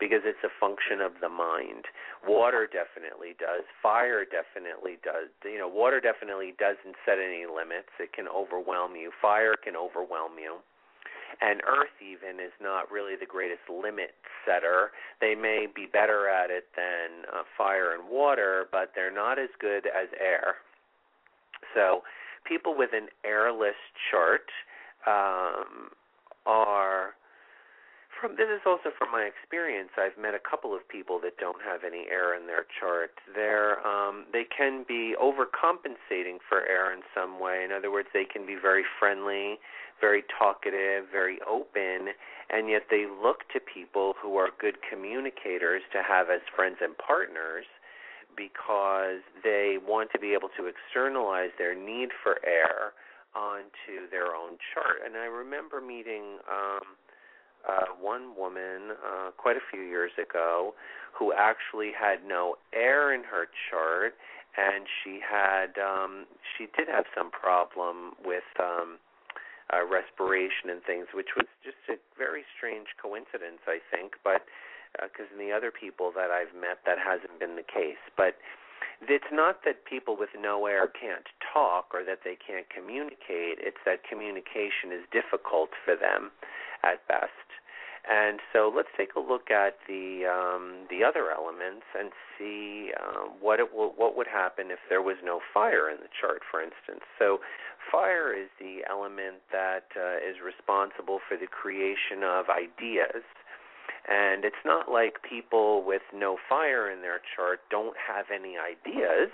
because 0.00 0.24
it's 0.24 0.42
a 0.42 0.50
function 0.58 1.00
of 1.04 1.12
the 1.20 1.28
mind. 1.28 1.84
Water 2.26 2.66
definitely 2.66 3.36
does. 3.38 3.62
Fire 3.82 4.24
definitely 4.24 4.98
does. 5.04 5.28
You 5.44 5.58
know, 5.58 5.68
water 5.68 6.00
definitely 6.00 6.56
doesn't 6.58 6.96
set 7.04 7.20
any 7.20 7.44
limits. 7.46 7.92
It 8.00 8.10
can 8.12 8.26
overwhelm 8.26 8.96
you. 8.96 9.12
Fire 9.20 9.54
can 9.54 9.76
overwhelm 9.76 10.40
you 10.40 10.58
and 11.40 11.60
Earth 11.66 11.96
even 12.00 12.40
is 12.40 12.52
not 12.60 12.90
really 12.90 13.14
the 13.18 13.26
greatest 13.26 13.62
limit 13.70 14.14
setter. 14.46 14.92
They 15.20 15.34
may 15.34 15.66
be 15.72 15.86
better 15.86 16.28
at 16.28 16.50
it 16.50 16.66
than 16.76 17.24
uh, 17.32 17.42
fire 17.56 17.94
and 17.94 18.08
water, 18.08 18.66
but 18.70 18.92
they're 18.94 19.14
not 19.14 19.38
as 19.38 19.50
good 19.60 19.86
as 19.86 20.08
air. 20.20 20.56
So, 21.74 22.02
people 22.44 22.76
with 22.76 22.90
an 22.92 23.08
airless 23.24 23.78
chart 24.10 24.50
um, 25.06 25.90
are 26.46 27.14
from 28.22 28.38
this 28.38 28.46
is 28.46 28.62
also 28.64 28.94
from 28.96 29.10
my 29.10 29.26
experience. 29.26 29.90
I've 29.98 30.14
met 30.14 30.32
a 30.32 30.38
couple 30.38 30.72
of 30.72 30.86
people 30.86 31.18
that 31.26 31.36
don't 31.42 31.58
have 31.66 31.82
any 31.82 32.06
air 32.06 32.38
in 32.38 32.46
their 32.46 32.64
chart. 32.78 33.10
They're 33.34 33.84
um, 33.84 34.26
they 34.32 34.46
can 34.46 34.86
be 34.86 35.18
overcompensating 35.18 36.38
for 36.48 36.62
air 36.62 36.94
in 36.94 37.02
some 37.10 37.42
way. 37.42 37.66
In 37.66 37.72
other 37.74 37.90
words, 37.90 38.08
they 38.14 38.24
can 38.24 38.46
be 38.46 38.54
very 38.54 38.84
friendly, 39.00 39.58
very 40.00 40.22
talkative, 40.38 41.10
very 41.10 41.42
open, 41.42 42.14
and 42.48 42.70
yet 42.70 42.86
they 42.94 43.10
look 43.10 43.42
to 43.52 43.58
people 43.58 44.14
who 44.22 44.36
are 44.36 44.50
good 44.54 44.78
communicators 44.88 45.82
to 45.90 46.00
have 46.06 46.30
as 46.30 46.40
friends 46.54 46.78
and 46.80 46.94
partners 46.96 47.66
because 48.36 49.20
they 49.42 49.76
want 49.82 50.10
to 50.12 50.18
be 50.18 50.32
able 50.32 50.48
to 50.56 50.70
externalize 50.70 51.50
their 51.58 51.74
need 51.74 52.10
for 52.22 52.38
air 52.46 52.94
onto 53.34 54.08
their 54.12 54.30
own 54.36 54.62
chart. 54.72 55.02
And 55.04 55.16
I 55.16 55.26
remember 55.26 55.80
meeting 55.80 56.38
um 56.46 56.86
uh, 57.68 57.86
one 58.00 58.34
woman 58.36 58.96
uh, 58.98 59.30
quite 59.36 59.56
a 59.56 59.64
few 59.70 59.82
years 59.82 60.12
ago 60.18 60.74
who 61.12 61.32
actually 61.32 61.92
had 61.92 62.24
no 62.26 62.56
air 62.72 63.12
in 63.14 63.22
her 63.24 63.46
chart, 63.70 64.14
and 64.56 64.86
she 65.02 65.20
had 65.20 65.78
um, 65.78 66.26
she 66.56 66.66
did 66.76 66.88
have 66.88 67.04
some 67.16 67.30
problem 67.30 68.12
with 68.24 68.48
um, 68.58 68.98
uh, 69.72 69.84
respiration 69.86 70.68
and 70.68 70.82
things, 70.82 71.06
which 71.14 71.36
was 71.36 71.46
just 71.64 71.80
a 71.88 71.96
very 72.18 72.44
strange 72.56 72.88
coincidence, 73.00 73.60
I 73.66 73.78
think. 73.90 74.14
But 74.24 74.42
because 75.00 75.30
uh, 75.30 75.34
in 75.38 75.40
the 75.40 75.54
other 75.54 75.70
people 75.70 76.12
that 76.16 76.30
I've 76.30 76.54
met, 76.54 76.84
that 76.84 76.98
hasn't 76.98 77.38
been 77.40 77.56
the 77.56 77.64
case. 77.64 78.00
But 78.16 78.36
it's 79.08 79.32
not 79.32 79.64
that 79.64 79.84
people 79.84 80.16
with 80.16 80.30
no 80.38 80.66
air 80.66 80.86
can't 80.86 81.26
talk 81.40 81.90
or 81.94 82.04
that 82.04 82.20
they 82.24 82.36
can't 82.36 82.68
communicate. 82.68 83.58
It's 83.58 83.80
that 83.84 84.04
communication 84.04 84.92
is 84.92 85.02
difficult 85.10 85.70
for 85.84 85.96
them 85.96 86.30
at 86.84 87.06
best. 87.08 87.30
And 88.02 88.40
so 88.52 88.72
let's 88.74 88.88
take 88.96 89.14
a 89.14 89.20
look 89.20 89.50
at 89.50 89.78
the 89.86 90.26
um, 90.26 90.90
the 90.90 91.04
other 91.04 91.30
elements 91.30 91.86
and 91.94 92.10
see 92.36 92.90
uh, 92.98 93.30
what 93.40 93.60
it 93.60 93.72
will, 93.72 93.94
what 93.96 94.16
would 94.16 94.26
happen 94.26 94.72
if 94.72 94.80
there 94.88 95.02
was 95.02 95.16
no 95.22 95.38
fire 95.54 95.88
in 95.88 95.98
the 96.02 96.10
chart, 96.10 96.42
for 96.50 96.60
instance. 96.60 97.06
So 97.16 97.38
fire 97.92 98.34
is 98.34 98.48
the 98.58 98.82
element 98.90 99.36
that 99.52 99.86
uh, 99.94 100.18
is 100.18 100.42
responsible 100.44 101.20
for 101.28 101.36
the 101.36 101.46
creation 101.46 102.24
of 102.26 102.46
ideas. 102.50 103.22
And 104.10 104.44
it's 104.44 104.64
not 104.64 104.90
like 104.90 105.22
people 105.22 105.84
with 105.86 106.02
no 106.12 106.36
fire 106.48 106.90
in 106.90 107.02
their 107.02 107.20
chart 107.36 107.60
don't 107.70 107.94
have 107.94 108.26
any 108.34 108.56
ideas. 108.58 109.30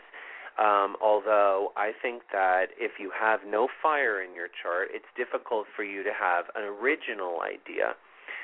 Um, 0.58 0.96
although 1.00 1.70
I 1.76 1.92
think 1.94 2.22
that 2.32 2.74
if 2.78 2.98
you 2.98 3.12
have 3.14 3.40
no 3.46 3.68
fire 3.80 4.20
in 4.20 4.34
your 4.34 4.48
chart, 4.50 4.88
it's 4.92 5.06
difficult 5.16 5.66
for 5.74 5.84
you 5.84 6.02
to 6.02 6.10
have 6.10 6.46
an 6.56 6.64
original 6.64 7.40
idea 7.40 7.94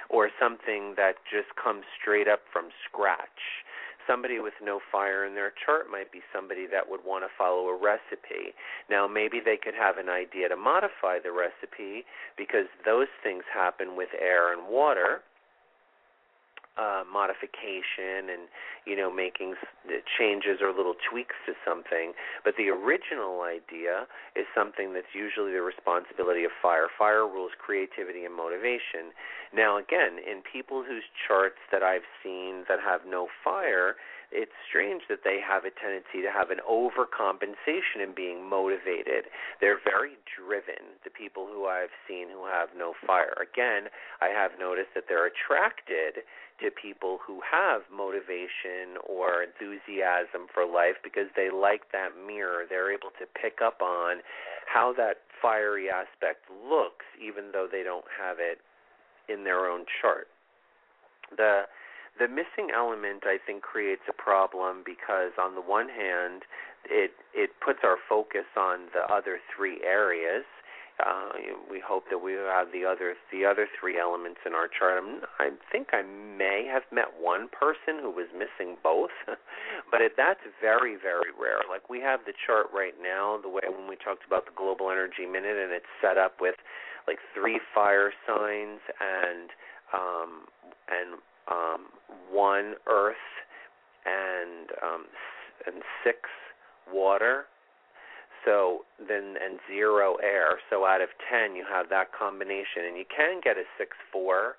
or 0.09 0.31
something 0.39 0.95
that 0.97 1.17
just 1.27 1.51
comes 1.59 1.83
straight 2.01 2.29
up 2.29 2.41
from 2.53 2.69
scratch. 2.87 3.65
Somebody 4.07 4.39
with 4.39 4.55
no 4.63 4.81
fire 4.93 5.25
in 5.25 5.35
their 5.35 5.51
chart 5.65 5.91
might 5.91 6.13
be 6.13 6.21
somebody 6.33 6.67
that 6.71 6.91
would 6.91 7.01
want 7.05 7.25
to 7.25 7.33
follow 7.37 7.67
a 7.69 7.77
recipe. 7.77 8.53
Now, 8.91 9.09
maybe 9.09 9.41
they 9.41 9.57
could 9.57 9.75
have 9.75 9.97
an 9.97 10.11
idea 10.11 10.51
to 10.51 10.57
modify 10.57 11.19
the 11.19 11.33
recipe 11.33 12.05
because 12.37 12.69
those 12.85 13.09
things 13.25 13.45
happen 13.53 13.97
with 13.97 14.11
air 14.21 14.53
and 14.53 14.69
water 14.69 15.23
uh, 16.77 17.05
modification 17.07 18.27
and 18.31 18.51
you 18.87 18.97
know 18.97 19.13
making 19.13 19.55
changes 20.19 20.59
or 20.61 20.75
little 20.75 20.95
tweaks 20.99 21.37
to 21.47 21.53
something 21.65 22.13
but 22.43 22.55
the 22.59 22.69
original 22.69 23.43
idea 23.43 24.07
is 24.35 24.47
something 24.55 24.93
that's 24.93 25.15
usually 25.15 25.53
the 25.53 25.63
responsibility 25.63 26.45
of 26.45 26.51
fire 26.61 26.89
fire 26.91 27.27
rules 27.27 27.53
creativity 27.59 28.25
and 28.25 28.35
motivation. 28.35 29.15
Now 29.55 29.79
again 29.79 30.19
in 30.19 30.43
people 30.43 30.83
whose 30.83 31.05
charts 31.27 31.63
that 31.71 31.83
I've 31.83 32.07
seen 32.23 32.65
that 32.69 32.81
have 32.81 33.03
no 33.07 33.29
fire 33.43 33.97
it's 34.33 34.55
strange 34.69 35.03
that 35.09 35.25
they 35.25 35.41
have 35.41 35.65
a 35.65 35.73
tendency 35.75 36.23
to 36.23 36.31
have 36.31 36.51
an 36.51 36.61
overcompensation 36.65 38.03
in 38.03 38.15
being 38.15 38.49
motivated. 38.49 39.29
They're 39.61 39.81
very 39.83 40.17
driven, 40.25 40.99
the 41.05 41.11
people 41.11 41.47
who 41.47 41.67
I've 41.67 41.95
seen 42.09 42.29
who 42.29 42.47
have 42.47 42.71
no 42.77 42.95
fire. 43.07 43.35
Again, 43.41 43.91
I 44.21 44.29
have 44.29 44.53
noticed 44.59 44.95
that 44.95 45.05
they're 45.09 45.27
attracted 45.27 46.25
to 46.63 46.71
people 46.71 47.19
who 47.27 47.41
have 47.43 47.83
motivation 47.91 49.03
or 49.03 49.43
enthusiasm 49.43 50.47
for 50.53 50.65
life 50.65 50.97
because 51.03 51.27
they 51.35 51.51
like 51.51 51.91
that 51.93 52.15
mirror. 52.15 52.65
They're 52.69 52.93
able 52.93 53.11
to 53.19 53.27
pick 53.27 53.59
up 53.65 53.83
on 53.83 54.23
how 54.67 54.95
that 54.97 55.27
fiery 55.43 55.91
aspect 55.91 56.47
looks, 56.49 57.05
even 57.21 57.51
though 57.53 57.67
they 57.71 57.83
don't 57.83 58.07
have 58.19 58.39
it 58.39 58.59
in 59.29 59.45
their 59.45 59.67
own 59.67 59.85
chart. 60.01 60.29
The 61.37 61.63
the 62.19 62.29
missing 62.29 62.71
element 62.75 63.25
I 63.25 63.39
think 63.45 63.63
creates 63.63 64.03
a 64.09 64.13
problem 64.13 64.83
because 64.85 65.33
on 65.41 65.55
the 65.55 65.61
one 65.61 65.89
hand 65.89 66.43
it 66.87 67.13
it 67.35 67.51
puts 67.65 67.81
our 67.83 67.97
focus 68.09 68.47
on 68.57 68.93
the 68.95 69.03
other 69.13 69.41
three 69.57 69.81
areas 69.85 70.45
uh, 71.01 71.35
we 71.69 71.83
hope 71.83 72.05
that 72.09 72.19
we 72.19 72.35
have 72.35 72.71
the 72.71 72.87
other 72.87 73.15
the 73.33 73.45
other 73.45 73.67
three 73.81 73.99
elements 73.99 74.39
in 74.47 74.55
our 74.55 74.69
chart. 74.69 75.03
I'm, 75.03 75.27
I 75.41 75.51
think 75.73 75.89
I 75.93 76.03
may 76.03 76.71
have 76.71 76.85
met 76.93 77.11
one 77.19 77.49
person 77.51 77.99
who 77.99 78.11
was 78.15 78.31
missing 78.31 78.77
both, 78.81 79.11
but 79.91 80.01
it, 80.01 80.13
that's 80.17 80.47
very 80.61 80.95
very 80.95 81.35
rare. 81.35 81.67
Like 81.69 81.91
we 81.91 81.99
have 82.01 82.21
the 82.27 82.33
chart 82.47 82.67
right 82.73 82.95
now, 83.03 83.39
the 83.43 83.49
way 83.49 83.67
when 83.67 83.89
we 83.89 83.97
talked 83.97 84.23
about 84.25 84.47
the 84.47 84.55
global 84.55 84.91
energy 84.91 85.27
minute, 85.27 85.59
and 85.59 85.73
it's 85.73 85.91
set 86.01 86.17
up 86.17 86.39
with 86.41 86.55
like 87.09 87.19
three 87.35 87.59
fire 87.75 88.13
signs 88.23 88.79
and 89.03 89.51
um, 89.91 90.47
and 90.87 91.19
um, 91.51 91.87
one 92.31 92.75
earth 92.87 93.17
and 94.07 94.71
um, 94.83 95.05
and 95.67 95.83
six 96.05 96.19
water 96.93 97.47
so 98.45 98.85
then 99.01 99.35
and 99.43 99.59
zero 99.67 100.17
air. 100.23 100.61
So 100.71 100.85
out 100.85 101.01
of 101.01 101.09
ten, 101.31 101.57
you 101.57 101.65
have 101.65 101.89
that 101.89 102.13
combination, 102.13 102.85
and 102.87 102.97
you 102.97 103.05
can 103.09 103.41
get 103.43 103.57
a 103.57 103.65
six 103.79 103.97
four, 104.13 104.57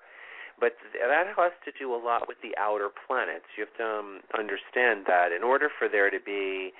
but 0.60 0.74
that 0.98 1.26
has 1.36 1.52
to 1.64 1.72
do 1.78 1.94
a 1.94 2.00
lot 2.00 2.26
with 2.28 2.38
the 2.42 2.50
outer 2.58 2.90
planets. 3.06 3.46
You 3.56 3.64
have 3.64 3.76
to 3.78 3.86
um, 3.86 4.20
understand 4.36 5.06
that 5.06 5.30
in 5.30 5.42
order 5.42 5.70
for 5.78 5.88
there 5.88 6.10
to 6.10 6.18
be 6.18 6.72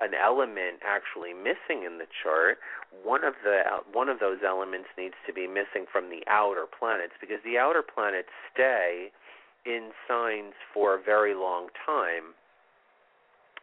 an 0.00 0.12
element 0.14 0.80
actually 0.86 1.34
missing 1.34 1.84
in 1.84 1.98
the 1.98 2.06
chart, 2.22 2.58
one 3.02 3.24
of 3.24 3.34
the 3.44 3.62
one 3.92 4.08
of 4.08 4.20
those 4.20 4.38
elements 4.46 4.88
needs 4.96 5.14
to 5.26 5.32
be 5.32 5.46
missing 5.46 5.86
from 5.90 6.10
the 6.10 6.22
outer 6.28 6.66
planets 6.66 7.14
because 7.20 7.38
the 7.44 7.58
outer 7.58 7.82
planets 7.82 8.28
stay 8.52 9.10
in 9.66 9.90
signs 10.06 10.54
for 10.72 10.94
a 10.94 11.02
very 11.02 11.34
long 11.34 11.68
time. 11.84 12.34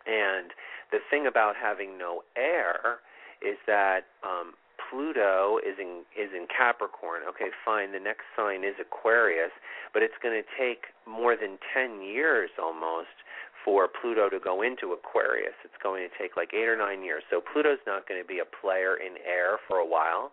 And 0.05 0.51
the 0.91 0.99
thing 1.09 1.25
about 1.25 1.55
having 1.55 1.97
no 1.97 2.21
air 2.37 2.99
is 3.41 3.57
that 3.65 4.05
um, 4.23 4.53
Pluto 4.77 5.57
is 5.65 5.79
in 5.79 6.05
is 6.13 6.29
in 6.35 6.47
Capricorn. 6.47 7.23
Okay, 7.27 7.49
fine. 7.63 7.91
The 7.91 7.99
next 7.99 8.29
sign 8.35 8.63
is 8.63 8.75
Aquarius, 8.79 9.51
but 9.93 10.03
it's 10.03 10.19
going 10.21 10.35
to 10.35 10.47
take 10.57 10.93
more 11.07 11.35
than 11.35 11.57
10 11.73 12.01
years 12.01 12.51
almost 12.61 13.25
for 13.65 13.89
Pluto 13.89 14.29
to 14.29 14.37
go 14.37 14.61
into 14.61 14.93
Aquarius. 14.93 15.57
It's 15.65 15.81
going 15.81 16.07
to 16.07 16.13
take 16.21 16.37
like 16.37 16.53
8 16.53 16.69
or 16.69 16.77
9 16.77 17.01
years. 17.01 17.25
So 17.33 17.41
Pluto's 17.41 17.81
not 17.89 18.07
going 18.07 18.21
to 18.21 18.27
be 18.27 18.37
a 18.37 18.45
player 18.45 18.93
in 18.95 19.17
air 19.25 19.57
for 19.67 19.81
a 19.81 19.85
while. 19.85 20.31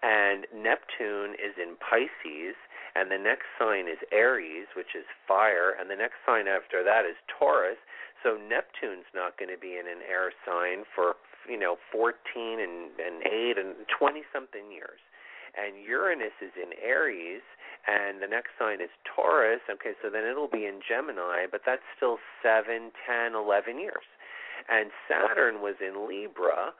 And 0.00 0.48
Neptune 0.50 1.36
is 1.36 1.54
in 1.60 1.76
Pisces, 1.76 2.56
and 2.96 3.12
the 3.12 3.20
next 3.20 3.46
sign 3.60 3.86
is 3.86 4.00
Aries, 4.10 4.66
which 4.76 4.96
is 4.96 5.04
fire, 5.28 5.76
and 5.78 5.88
the 5.88 5.96
next 5.96 6.20
sign 6.26 6.48
after 6.48 6.82
that 6.82 7.04
is 7.04 7.16
Taurus. 7.28 7.78
So 8.24 8.40
Neptune's 8.40 9.08
not 9.14 9.36
going 9.36 9.52
to 9.52 9.60
be 9.60 9.76
in 9.76 9.84
an 9.84 10.00
air 10.00 10.32
sign 10.48 10.88
for 10.96 11.20
you 11.48 11.60
know 11.60 11.76
14 11.92 12.16
and 12.60 12.92
and 12.96 13.20
8 13.24 13.60
and 13.60 13.76
20 13.92 14.24
something 14.32 14.72
years. 14.72 15.00
And 15.54 15.78
Uranus 15.84 16.34
is 16.42 16.52
in 16.56 16.74
Aries 16.82 17.44
and 17.86 18.22
the 18.22 18.28
next 18.28 18.56
sign 18.58 18.80
is 18.80 18.90
Taurus. 19.04 19.60
Okay, 19.68 19.92
so 20.02 20.10
then 20.10 20.24
it'll 20.24 20.48
be 20.48 20.66
in 20.66 20.80
Gemini, 20.86 21.46
but 21.50 21.62
that's 21.66 21.84
still 21.96 22.18
seven, 22.42 22.90
ten, 23.06 23.34
eleven 23.34 23.78
years. 23.78 24.06
And 24.68 24.90
Saturn 25.08 25.60
was 25.60 25.74
in 25.80 26.08
Libra 26.08 26.72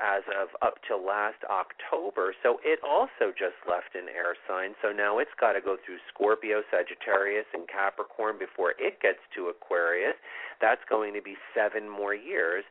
as 0.00 0.22
of 0.26 0.48
up 0.60 0.82
to 0.88 0.96
last 0.96 1.44
October. 1.48 2.34
So 2.42 2.58
it 2.64 2.80
also 2.82 3.30
just 3.30 3.54
left 3.68 3.94
an 3.94 4.08
air 4.08 4.34
sign. 4.48 4.74
So 4.82 4.90
now 4.90 5.18
it's 5.18 5.34
got 5.38 5.52
to 5.52 5.60
go 5.60 5.76
through 5.84 5.98
Scorpio, 6.12 6.62
Sagittarius, 6.70 7.46
and 7.54 7.68
Capricorn 7.68 8.38
before 8.38 8.74
it 8.78 9.00
gets 9.00 9.20
to 9.36 9.48
Aquarius. 9.48 10.16
That's 10.60 10.82
going 10.88 11.14
to 11.14 11.22
be 11.22 11.36
seven 11.54 11.88
more 11.88 12.14
years. 12.14 12.64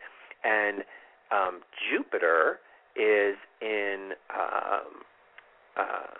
And 0.43 0.84
um, 1.32 1.62
Jupiter 1.80 2.60
is 2.95 3.38
in 3.62 4.12
um, 4.34 5.06
uh, 5.78 6.19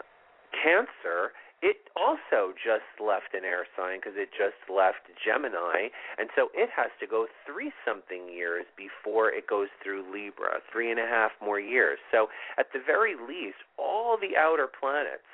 Cancer 0.52 1.32
it 1.62 1.78
also 1.94 2.58
just 2.58 2.90
left 2.98 3.38
an 3.38 3.46
air 3.46 3.70
sign 3.78 4.00
because 4.02 4.18
it 4.18 4.34
just 4.34 4.58
left 4.66 5.06
Gemini, 5.22 5.94
and 6.18 6.30
so 6.36 6.50
it 6.58 6.74
has 6.74 6.90
to 7.00 7.06
go 7.06 7.28
three 7.46 7.72
something 7.86 8.34
years 8.34 8.66
before 8.74 9.30
it 9.30 9.46
goes 9.46 9.70
through 9.84 10.02
Libra, 10.12 10.66
three 10.74 10.90
and 10.90 11.00
a 11.00 11.06
half 11.06 11.32
more 11.40 11.60
years. 11.60 12.00
So 12.10 12.34
at 12.58 12.74
the 12.74 12.82
very 12.84 13.14
least, 13.14 13.62
all 13.78 14.18
the 14.18 14.36
outer 14.36 14.66
planets 14.68 15.30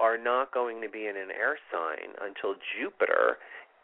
are 0.00 0.16
not 0.16 0.52
going 0.52 0.80
to 0.80 0.88
be 0.88 1.06
in 1.06 1.16
an 1.16 1.28
air 1.30 1.60
sign 1.70 2.16
until 2.20 2.56
Jupiter 2.72 3.36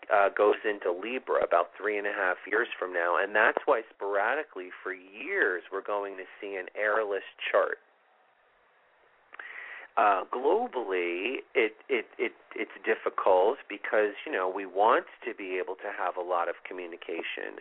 uh, 0.08 0.30
goes 0.32 0.60
into 0.64 0.90
Libra 0.90 1.44
about 1.44 1.76
three 1.76 1.98
and 1.98 2.06
a 2.06 2.16
half 2.16 2.36
years 2.48 2.68
from 2.78 2.94
now, 2.94 3.20
and 3.20 3.36
that's 3.36 3.60
why 3.66 3.82
sporadically 3.92 4.72
for 4.82 4.94
years 4.94 5.62
we're 5.70 5.84
going 5.84 6.16
to 6.16 6.24
see 6.40 6.56
an 6.56 6.66
airless 6.80 7.28
chart 7.52 7.76
uh, 9.96 10.24
globally, 10.32 11.44
it, 11.54 11.76
it 11.88 12.06
it 12.18 12.32
it's 12.56 12.76
difficult 12.84 13.58
because 13.68 14.16
you 14.24 14.32
know 14.32 14.48
we 14.48 14.64
want 14.66 15.04
to 15.26 15.34
be 15.34 15.58
able 15.60 15.74
to 15.76 15.90
have 15.92 16.16
a 16.16 16.22
lot 16.22 16.48
of 16.48 16.56
communication, 16.66 17.60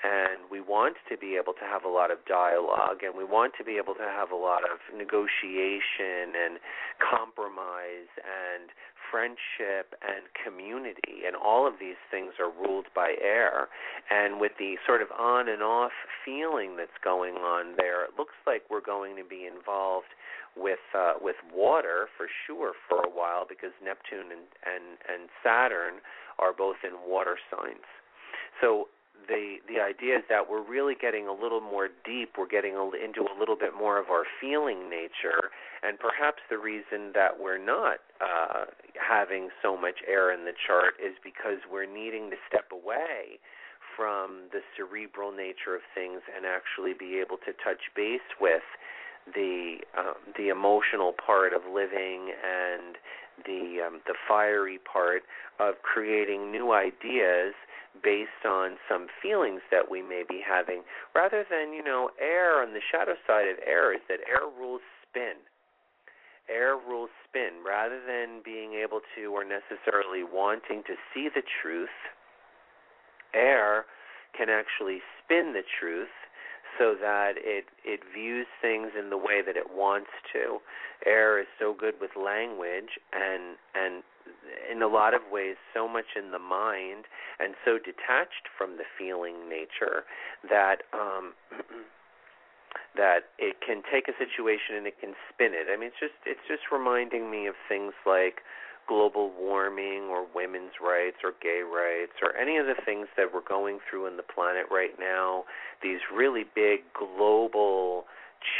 and 0.00 0.48
we 0.50 0.60
want 0.60 0.96
to 1.10 1.16
be 1.16 1.36
able 1.36 1.52
to 1.52 1.64
have 1.68 1.84
a 1.84 1.88
lot 1.88 2.10
of 2.10 2.18
dialogue, 2.24 3.04
and 3.04 3.16
we 3.16 3.24
want 3.24 3.52
to 3.58 3.64
be 3.64 3.76
able 3.76 3.94
to 3.94 4.08
have 4.08 4.30
a 4.30 4.36
lot 4.36 4.64
of 4.64 4.80
negotiation 4.96 6.32
and 6.32 6.58
compromise 6.96 8.08
and 8.24 8.72
friendship 9.10 9.94
and 10.02 10.26
community, 10.32 11.24
and 11.26 11.36
all 11.36 11.66
of 11.66 11.74
these 11.78 12.00
things 12.10 12.32
are 12.40 12.50
ruled 12.50 12.86
by 12.94 13.14
air. 13.22 13.68
And 14.10 14.40
with 14.40 14.52
the 14.58 14.76
sort 14.86 15.02
of 15.02 15.08
on 15.12 15.48
and 15.48 15.62
off 15.62 15.92
feeling 16.24 16.76
that's 16.76 16.98
going 17.02 17.34
on 17.34 17.76
there, 17.76 18.04
it 18.04 18.10
looks 18.18 18.34
like 18.46 18.62
we're 18.70 18.84
going 18.84 19.16
to 19.16 19.24
be 19.24 19.46
involved 19.46 20.12
with 20.56 20.82
uh, 20.96 21.14
with 21.20 21.36
water 21.54 22.08
for 22.16 22.26
sure 22.46 22.72
for 22.88 22.98
a 23.04 23.10
while 23.10 23.44
because 23.48 23.72
Neptune 23.82 24.32
and, 24.32 24.48
and 24.64 24.98
and 25.04 25.28
Saturn 25.44 26.00
are 26.38 26.52
both 26.52 26.76
in 26.82 26.96
water 27.08 27.36
signs. 27.50 27.86
So 28.60 28.88
the 29.28 29.56
the 29.68 29.80
idea 29.80 30.18
is 30.18 30.24
that 30.28 30.48
we're 30.48 30.64
really 30.64 30.94
getting 30.94 31.26
a 31.26 31.32
little 31.32 31.60
more 31.60 31.88
deep. 32.04 32.34
We're 32.38 32.48
getting 32.48 32.74
a, 32.74 32.84
into 32.96 33.22
a 33.22 33.34
little 33.38 33.56
bit 33.56 33.74
more 33.76 33.98
of 33.98 34.08
our 34.08 34.24
feeling 34.40 34.88
nature, 34.88 35.50
and 35.82 35.98
perhaps 35.98 36.42
the 36.48 36.58
reason 36.58 37.12
that 37.14 37.38
we're 37.38 37.62
not 37.62 38.00
uh, 38.20 38.70
having 38.96 39.50
so 39.62 39.76
much 39.76 40.00
air 40.06 40.32
in 40.32 40.44
the 40.44 40.54
chart 40.66 40.94
is 41.02 41.14
because 41.22 41.58
we're 41.70 41.90
needing 41.90 42.30
to 42.30 42.36
step 42.48 42.70
away 42.72 43.38
from 43.96 44.52
the 44.52 44.60
cerebral 44.76 45.32
nature 45.32 45.74
of 45.74 45.80
things 45.94 46.20
and 46.28 46.44
actually 46.44 46.92
be 46.92 47.18
able 47.18 47.38
to 47.38 47.52
touch 47.64 47.80
base 47.96 48.28
with 48.40 48.62
the 49.34 49.78
um, 49.98 50.14
the 50.36 50.48
emotional 50.48 51.12
part 51.12 51.52
of 51.52 51.62
living 51.72 52.32
and 52.44 52.96
the 53.44 53.86
um, 53.86 54.00
the 54.06 54.14
fiery 54.28 54.78
part 54.78 55.22
of 55.58 55.74
creating 55.82 56.50
new 56.50 56.72
ideas 56.72 57.54
based 58.02 58.44
on 58.44 58.76
some 58.88 59.06
feelings 59.22 59.60
that 59.70 59.90
we 59.90 60.02
may 60.02 60.22
be 60.28 60.40
having, 60.46 60.82
rather 61.14 61.44
than, 61.48 61.72
you 61.72 61.82
know, 61.82 62.10
air 62.20 62.62
on 62.62 62.74
the 62.74 62.80
shadow 62.92 63.14
side 63.26 63.48
of 63.48 63.56
air 63.66 63.94
is 63.94 64.00
that 64.08 64.20
air 64.28 64.46
rules 64.58 64.82
spin. 65.08 65.34
Air 66.48 66.76
rules 66.76 67.10
spin. 67.28 67.64
Rather 67.66 68.00
than 68.06 68.42
being 68.44 68.74
able 68.74 69.00
to 69.16 69.32
or 69.32 69.44
necessarily 69.44 70.22
wanting 70.22 70.82
to 70.86 70.94
see 71.12 71.28
the 71.34 71.42
truth, 71.62 71.96
air 73.34 73.84
can 74.36 74.48
actually 74.48 75.00
spin 75.24 75.52
the 75.52 75.64
truth 75.80 76.12
so 76.78 76.94
that 77.00 77.34
it 77.36 77.66
it 77.84 78.00
views 78.14 78.46
things 78.60 78.92
in 78.98 79.10
the 79.10 79.16
way 79.16 79.42
that 79.44 79.56
it 79.56 79.74
wants 79.74 80.10
to. 80.32 80.58
Air 81.04 81.38
is 81.40 81.46
so 81.58 81.74
good 81.78 81.94
with 82.00 82.10
language 82.16 82.98
and 83.12 83.56
and 83.74 84.02
in 84.70 84.82
a 84.82 84.88
lot 84.88 85.14
of 85.14 85.20
ways 85.30 85.56
so 85.74 85.86
much 85.88 86.16
in 86.16 86.30
the 86.32 86.38
mind 86.38 87.04
and 87.38 87.54
so 87.64 87.78
detached 87.78 88.48
from 88.56 88.76
the 88.76 88.84
feeling 88.98 89.48
nature 89.48 90.04
that 90.48 90.82
um 90.92 91.32
that 92.96 93.28
it 93.38 93.56
can 93.60 93.82
take 93.92 94.08
a 94.08 94.16
situation 94.16 94.76
and 94.76 94.86
it 94.86 94.98
can 95.00 95.12
spin 95.32 95.52
it. 95.52 95.68
I 95.72 95.76
mean 95.76 95.88
it's 95.88 96.00
just 96.00 96.16
it's 96.24 96.44
just 96.48 96.72
reminding 96.72 97.30
me 97.30 97.46
of 97.46 97.54
things 97.68 97.92
like 98.04 98.40
global 98.86 99.32
warming 99.38 100.08
or 100.10 100.26
women's 100.34 100.72
rights 100.80 101.18
or 101.24 101.32
gay 101.42 101.62
rights 101.62 102.12
or 102.22 102.36
any 102.36 102.56
of 102.56 102.66
the 102.66 102.76
things 102.84 103.08
that 103.16 103.32
we're 103.32 103.46
going 103.46 103.78
through 103.88 104.06
in 104.06 104.16
the 104.16 104.22
planet 104.22 104.66
right 104.70 104.98
now, 104.98 105.44
these 105.82 106.00
really 106.14 106.44
big 106.54 106.80
global 106.94 108.04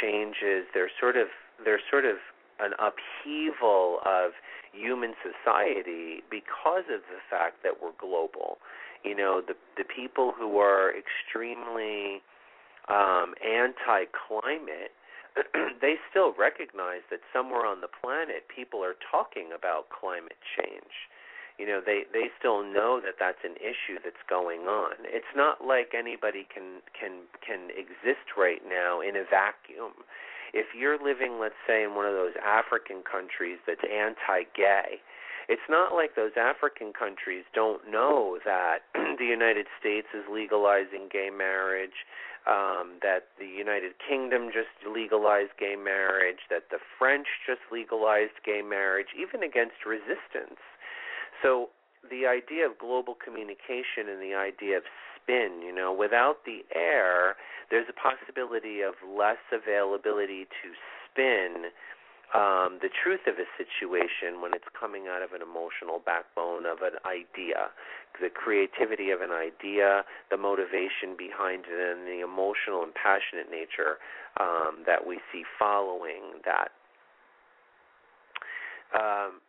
changes, 0.01 0.65
they're 0.73 0.91
sort 0.99 1.17
of 1.17 1.27
they're 1.63 1.81
sort 1.89 2.05
of 2.05 2.17
an 2.59 2.71
upheaval 2.79 3.99
of 4.05 4.31
human 4.73 5.13
society 5.21 6.21
because 6.29 6.85
of 6.93 7.01
the 7.09 7.21
fact 7.29 7.63
that 7.63 7.81
we're 7.81 7.95
global. 7.99 8.57
You 9.03 9.15
know, 9.15 9.41
the 9.45 9.55
the 9.77 9.83
people 9.83 10.33
who 10.37 10.57
are 10.57 10.91
extremely 10.91 12.21
um, 12.89 13.33
anti-climate, 13.43 14.91
they 15.81 15.95
still 16.09 16.33
recognize 16.37 17.05
that 17.09 17.21
somewhere 17.31 17.65
on 17.65 17.81
the 17.81 17.91
planet 17.91 18.47
people 18.53 18.83
are 18.83 18.95
talking 18.99 19.49
about 19.53 19.89
climate 19.89 20.39
change. 20.57 21.09
You 21.57 21.65
know, 21.65 21.81
they 21.83 22.03
they 22.13 22.29
still 22.37 22.61
know 22.61 23.01
that 23.01 23.17
that's 23.19 23.41
an 23.43 23.57
issue 23.57 23.97
that's 24.03 24.21
going 24.29 24.69
on. 24.69 24.93
It's 25.05 25.33
not 25.35 25.65
like 25.65 25.93
anybody 25.97 26.47
can 26.47 26.85
can 26.93 27.25
can 27.41 27.69
exist 27.73 28.37
right 28.37 28.61
now 28.67 29.01
in 29.01 29.15
a 29.15 29.25
vacuum 29.25 30.05
if 30.53 30.67
you're 30.77 30.97
living, 30.97 31.39
let's 31.39 31.59
say, 31.67 31.83
in 31.83 31.95
one 31.95 32.05
of 32.05 32.13
those 32.13 32.33
African 32.43 33.03
countries 33.03 33.59
that's 33.67 33.83
anti-gay, 33.83 34.99
it's 35.49 35.67
not 35.69 35.93
like 35.93 36.15
those 36.15 36.35
African 36.35 36.91
countries 36.91 37.45
don't 37.53 37.89
know 37.89 38.37
that 38.43 38.79
the 38.93 39.25
United 39.25 39.67
States 39.79 40.07
is 40.13 40.23
legalizing 40.31 41.07
gay 41.11 41.29
marriage, 41.29 42.05
um, 42.47 42.99
that 43.03 43.27
the 43.37 43.45
United 43.45 43.93
Kingdom 43.99 44.47
just 44.47 44.71
legalized 44.87 45.51
gay 45.59 45.75
marriage, 45.75 46.47
that 46.49 46.71
the 46.71 46.79
French 46.97 47.27
just 47.45 47.61
legalized 47.71 48.39
gay 48.45 48.61
marriage, 48.63 49.11
even 49.19 49.43
against 49.43 49.85
resistance. 49.85 50.63
So 51.43 51.69
the 52.09 52.25
idea 52.25 52.65
of 52.65 52.79
global 52.79 53.15
communication 53.15 54.07
and 54.07 54.21
the 54.21 54.33
idea 54.33 54.77
of 54.77 54.83
spin. 55.15 55.61
You 55.63 55.75
know, 55.75 55.91
without 55.91 56.45
the 56.45 56.63
air, 56.73 57.35
there's 57.69 57.87
a 57.89 57.93
possibility 57.93 58.81
of 58.81 58.95
less 59.03 59.43
availability 59.51 60.47
to 60.63 60.67
spin 61.03 61.71
um, 62.35 62.79
the 62.83 62.91
truth 62.91 63.23
of 63.23 63.39
a 63.39 63.47
situation 63.55 64.41
when 64.43 64.51
it's 64.53 64.67
coming 64.75 65.07
out 65.07 65.23
of 65.23 65.31
an 65.31 65.39
emotional 65.39 66.03
backbone 66.03 66.67
of 66.67 66.83
an 66.83 66.99
idea, 67.07 67.71
the 68.19 68.27
creativity 68.27 69.11
of 69.11 69.21
an 69.21 69.31
idea, 69.31 70.03
the 70.29 70.35
motivation 70.35 71.15
behind 71.15 71.63
it, 71.71 71.79
and 71.79 72.03
the 72.03 72.19
emotional 72.19 72.83
and 72.83 72.91
passionate 72.91 73.47
nature 73.47 73.95
um, 74.43 74.83
that 74.83 75.07
we 75.07 75.23
see 75.31 75.47
following 75.57 76.43
that. 76.43 76.75
Um, 78.91 79.39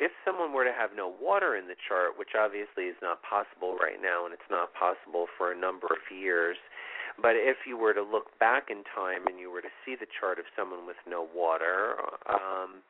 if 0.00 0.10
someone 0.24 0.56
were 0.56 0.64
to 0.64 0.72
have 0.72 0.96
no 0.96 1.12
water 1.12 1.54
in 1.54 1.68
the 1.68 1.76
chart, 1.76 2.16
which 2.16 2.32
obviously 2.32 2.88
is 2.88 2.96
not 3.04 3.20
possible 3.22 3.76
right 3.76 4.00
now, 4.00 4.24
and 4.24 4.32
it's 4.32 4.50
not 4.50 4.72
possible 4.72 5.28
for 5.36 5.52
a 5.52 5.56
number 5.56 5.86
of 5.86 6.02
years, 6.08 6.56
but 7.20 7.36
if 7.36 7.66
you 7.66 7.76
were 7.76 7.92
to 7.92 8.02
look 8.02 8.38
back 8.38 8.68
in 8.70 8.84
time 8.94 9.26
and 9.26 9.38
you 9.38 9.50
were 9.50 9.60
to 9.60 9.72
see 9.84 9.94
the 9.98 10.06
chart 10.20 10.38
of 10.38 10.44
someone 10.56 10.86
with 10.86 10.96
no 11.08 11.26
water, 11.34 11.96
um, 12.28 12.82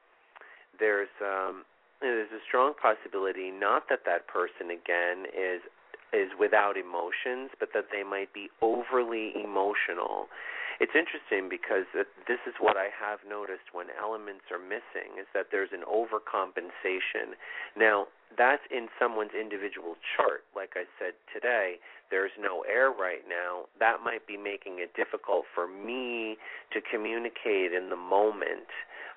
there's 0.78 1.12
um, 1.20 1.64
there's 2.00 2.30
a 2.30 2.42
strong 2.46 2.74
possibility 2.80 3.50
not 3.50 3.88
that 3.88 4.00
that 4.06 4.26
person 4.26 4.70
again 4.70 5.26
is 5.30 5.60
is 6.12 6.28
without 6.38 6.76
emotions, 6.76 7.50
but 7.58 7.70
that 7.72 7.86
they 7.90 8.02
might 8.02 8.32
be 8.34 8.48
overly 8.60 9.32
emotional 9.34 10.28
it's 10.80 10.92
interesting 10.94 11.48
because 11.48 11.84
this 11.92 12.40
is 12.46 12.54
what 12.60 12.76
I 12.76 12.88
have 12.94 13.20
noticed 13.28 13.72
when 13.72 13.86
elements 13.98 14.48
are 14.50 14.62
missing 14.62 15.20
is 15.20 15.26
that 15.34 15.48
there's 15.50 15.70
an 15.72 15.84
overcompensation. 15.84 17.36
Now, 17.76 18.06
that's 18.38 18.62
in 18.70 18.88
someone's 18.98 19.36
individual 19.36 19.96
chart. 20.16 20.44
Like 20.56 20.72
I 20.76 20.84
said 20.98 21.12
today, 21.32 21.76
there's 22.10 22.32
no 22.40 22.64
air 22.68 22.90
right 22.90 23.24
now. 23.28 23.68
That 23.80 24.00
might 24.04 24.26
be 24.26 24.36
making 24.36 24.80
it 24.80 24.96
difficult 24.96 25.44
for 25.54 25.66
me 25.68 26.36
to 26.72 26.80
communicate 26.80 27.72
in 27.72 27.90
the 27.90 28.00
moment 28.00 28.68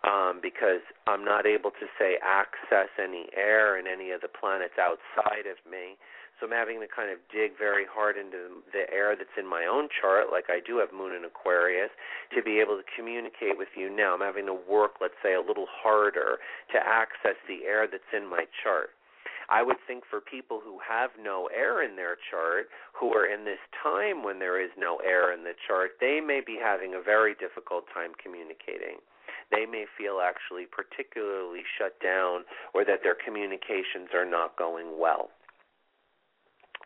um, 0.03 0.39
because 0.41 0.83
I'm 1.07 1.25
not 1.25 1.45
able 1.45 1.71
to 1.71 1.87
say 1.97 2.17
access 2.21 2.89
any 3.01 3.27
air 3.35 3.79
in 3.79 3.87
any 3.87 4.11
of 4.11 4.21
the 4.21 4.29
planets 4.29 4.77
outside 4.79 5.47
of 5.49 5.57
me. 5.69 5.97
So 6.39 6.47
I'm 6.47 6.51
having 6.51 6.83
to 6.83 6.87
kind 6.91 7.07
of 7.09 7.19
dig 7.31 7.55
very 7.57 7.87
hard 7.87 8.17
into 8.17 8.59
the 8.75 8.91
air 8.91 9.15
that's 9.15 9.39
in 9.39 9.47
my 9.47 9.63
own 9.63 9.87
chart, 9.87 10.27
like 10.31 10.51
I 10.51 10.59
do 10.59 10.83
have 10.83 10.91
Moon 10.91 11.15
in 11.15 11.23
Aquarius, 11.23 11.91
to 12.35 12.43
be 12.43 12.59
able 12.59 12.75
to 12.75 12.83
communicate 12.91 13.57
with 13.57 13.71
you 13.75 13.87
now. 13.87 14.13
I'm 14.13 14.19
having 14.19 14.45
to 14.47 14.57
work, 14.67 14.99
let's 14.99 15.15
say, 15.23 15.33
a 15.33 15.39
little 15.39 15.67
harder 15.71 16.43
to 16.75 16.77
access 16.77 17.39
the 17.47 17.63
air 17.63 17.87
that's 17.87 18.11
in 18.11 18.27
my 18.27 18.43
chart. 18.63 18.91
I 19.47 19.61
would 19.63 19.77
think 19.87 20.03
for 20.09 20.19
people 20.19 20.59
who 20.59 20.79
have 20.81 21.11
no 21.21 21.47
air 21.55 21.83
in 21.83 21.95
their 21.95 22.17
chart, 22.17 22.67
who 22.93 23.13
are 23.13 23.25
in 23.25 23.45
this 23.45 23.61
time 23.71 24.23
when 24.23 24.39
there 24.39 24.59
is 24.59 24.71
no 24.77 24.97
air 25.05 25.31
in 25.31 25.43
the 25.43 25.53
chart, 25.67 25.91
they 26.01 26.19
may 26.19 26.41
be 26.41 26.57
having 26.61 26.95
a 26.95 27.01
very 27.01 27.35
difficult 27.35 27.85
time 27.93 28.11
communicating. 28.21 28.97
They 29.51 29.65
may 29.65 29.85
feel 29.97 30.19
actually 30.19 30.65
particularly 30.65 31.61
shut 31.77 31.99
down 32.01 32.43
or 32.73 32.83
that 32.85 33.03
their 33.03 33.15
communications 33.15 34.09
are 34.13 34.25
not 34.25 34.57
going 34.57 34.97
well. 34.99 35.29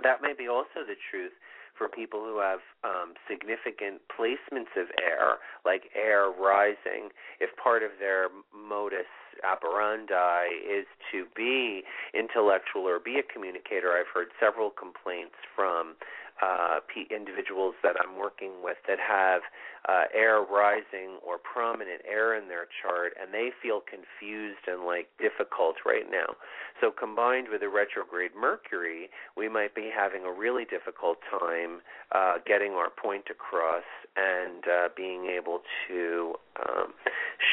That 0.03 0.21
may 0.21 0.33
be 0.37 0.47
also 0.47 0.87
the 0.87 0.95
truth 1.11 1.33
for 1.79 1.87
people 1.87 2.19
who 2.19 2.39
have 2.39 2.59
um, 2.83 3.13
significant 3.29 4.01
placements 4.11 4.75
of 4.75 4.91
air, 4.99 5.39
like 5.65 5.83
air 5.95 6.27
rising. 6.29 7.09
If 7.39 7.55
part 7.55 7.83
of 7.83 7.91
their 7.99 8.27
modus 8.51 9.07
operandi 9.47 10.51
is 10.59 10.85
to 11.11 11.23
be 11.35 11.83
intellectual 12.13 12.83
or 12.83 12.99
be 12.99 13.19
a 13.19 13.23
communicator, 13.23 13.95
I've 13.95 14.11
heard 14.13 14.27
several 14.39 14.69
complaints 14.69 15.39
from 15.55 15.95
uh, 16.41 16.79
individuals 17.09 17.75
that 17.83 17.95
I'm 17.99 18.17
working 18.17 18.63
with 18.63 18.77
that 18.87 18.99
have 18.99 19.41
uh, 19.87 20.03
air 20.13 20.41
rising 20.41 21.17
or 21.25 21.37
prominent 21.37 22.01
air 22.07 22.35
in 22.35 22.47
their 22.47 22.67
chart, 22.81 23.13
and 23.19 23.33
they 23.33 23.49
feel 23.61 23.81
confused 23.81 24.67
and 24.67 24.83
like 24.83 25.07
difficult 25.19 25.77
right 25.85 26.05
now. 26.09 26.35
So, 26.81 26.91
combined 26.91 27.47
with 27.51 27.61
a 27.63 27.69
retrograde 27.69 28.31
Mercury, 28.39 29.09
we 29.35 29.49
might 29.49 29.75
be 29.75 29.89
having 29.93 30.23
a 30.23 30.31
really 30.31 30.65
difficult 30.65 31.17
time 31.29 31.81
uh, 32.13 32.35
getting 32.45 32.73
our 32.73 32.89
point 32.89 33.25
across 33.29 33.87
and 34.15 34.63
uh, 34.67 34.89
being 34.95 35.25
able 35.25 35.61
to 35.87 36.35
um, 36.59 36.93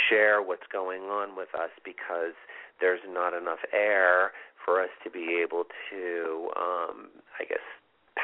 share 0.09 0.43
what's 0.43 0.67
going 0.73 1.03
on 1.03 1.37
with 1.37 1.55
us 1.55 1.71
because 1.85 2.35
there's 2.81 3.01
not 3.09 3.35
enough 3.35 3.61
air 3.73 4.33
for 4.65 4.83
us 4.83 4.91
to 5.05 5.11
be 5.11 5.41
able 5.43 5.65
to, 5.91 6.51
um, 6.57 7.09
I 7.39 7.45
guess, 7.49 7.63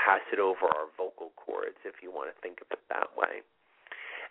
pass 0.03 0.21
it 0.33 0.39
over 0.43 0.67
our 0.67 0.91
vocal 0.99 1.31
cords, 1.37 1.79
if 1.85 2.03
you 2.03 2.11
want 2.11 2.35
to 2.35 2.37
think 2.43 2.59
of 2.61 2.67
it 2.71 2.83
that 2.91 3.15
way. 3.17 3.47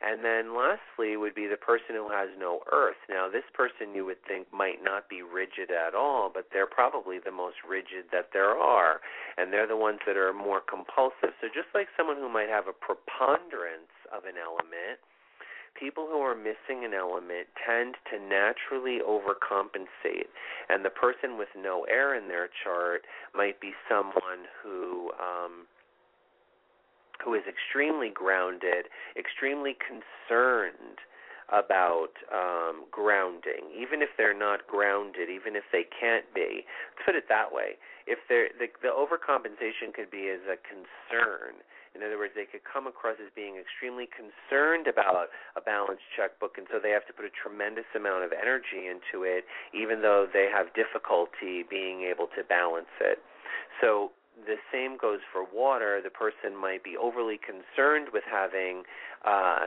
And 0.02 0.26
then 0.26 0.58
lastly 0.58 1.14
would 1.14 1.38
be 1.38 1.46
the 1.46 1.62
person 1.62 1.94
who 1.94 2.10
has 2.10 2.34
no 2.34 2.66
earth. 2.74 2.98
Now, 3.06 3.30
this 3.30 3.46
person 3.54 3.94
you 3.94 4.04
would 4.10 4.18
think 4.26 4.50
might 4.52 4.82
not 4.82 5.08
be 5.08 5.22
rigid 5.22 5.70
at 5.70 5.94
all, 5.94 6.32
but 6.34 6.50
they're 6.50 6.66
probably 6.66 7.22
the 7.22 7.32
most 7.32 7.62
rigid 7.62 8.10
that 8.12 8.34
there 8.34 8.58
are. 8.58 9.00
And 9.38 9.54
they're 9.54 9.70
the 9.70 9.78
ones 9.78 10.00
that 10.10 10.18
are 10.18 10.34
more 10.34 10.60
compulsive. 10.66 11.38
So 11.38 11.54
just 11.54 11.70
like 11.78 11.86
someone 11.94 12.18
who 12.18 12.34
might 12.34 12.50
have 12.50 12.66
a 12.66 12.74
preponderance 12.74 13.94
of 14.10 14.26
an 14.26 14.42
element, 14.42 14.98
people 15.80 16.08
who 16.10 16.20
are 16.20 16.36
missing 16.36 16.86
an 16.86 16.94
element 16.94 17.48
tend 17.66 17.96
to 18.12 18.20
naturally 18.20 19.00
overcompensate. 19.00 20.30
And 20.70 20.86
the 20.86 20.90
person 20.90 21.38
with 21.38 21.50
no 21.58 21.86
air 21.90 22.16
in 22.16 22.28
their 22.28 22.50
chart 22.64 23.04
might 23.36 23.60
be 23.60 23.72
someone 23.90 24.48
who 24.64 25.12
um, 25.20 25.68
who 27.24 27.36
is 27.36 27.44
extremely 27.48 28.10
grounded, 28.10 28.90
extremely 29.16 29.78
concerned 29.78 30.98
about 31.52 32.16
um, 32.34 32.86
grounding, 32.90 33.68
even 33.76 34.02
if 34.02 34.10
they're 34.18 34.38
not 34.38 34.66
grounded, 34.68 35.30
even 35.30 35.56
if 35.56 35.64
they 35.72 35.84
can't 35.84 36.26
be. 36.34 36.64
Let's 36.64 37.06
put 37.06 37.16
it 37.16 37.26
that 37.28 37.52
way. 37.52 37.76
If 38.08 38.20
they're, 38.30 38.50
the, 38.58 38.68
the 38.82 38.90
overcompensation 38.90 39.94
could 39.94 40.10
be 40.10 40.32
as 40.32 40.42
a 40.48 40.58
concern. 40.64 41.60
In 41.96 42.04
other 42.04 42.18
words, 42.18 42.34
they 42.36 42.46
could 42.46 42.64
come 42.64 42.88
across 42.88 43.20
as 43.20 43.30
being 43.36 43.58
extremely 43.60 44.08
concerned 44.08 44.88
about 44.88 45.28
a 45.56 45.62
balanced 45.62 46.08
checkbook, 46.16 46.58
and 46.58 46.68
so 46.72 46.80
they 46.80 46.92
have 46.92 47.06
to 47.08 47.14
put 47.14 47.26
a 47.26 47.34
tremendous 47.36 47.88
amount 47.96 48.24
of 48.24 48.32
energy 48.32 48.88
into 48.88 49.28
it, 49.28 49.44
even 49.76 50.02
though 50.02 50.26
they 50.32 50.48
have 50.48 50.74
difficulty 50.74 51.64
being 51.68 52.04
able 52.08 52.28
to 52.38 52.44
balance 52.48 52.92
it. 53.02 53.20
So 53.82 54.12
the 54.46 54.58
same 54.72 54.98
goes 54.98 55.20
for 55.32 55.44
water. 55.44 56.02
The 56.04 56.10
person 56.10 56.56
might 56.56 56.84
be 56.84 56.98
overly 56.98 57.40
concerned 57.40 58.10
with 58.14 58.24
having, 58.30 58.84
uh, 59.26 59.60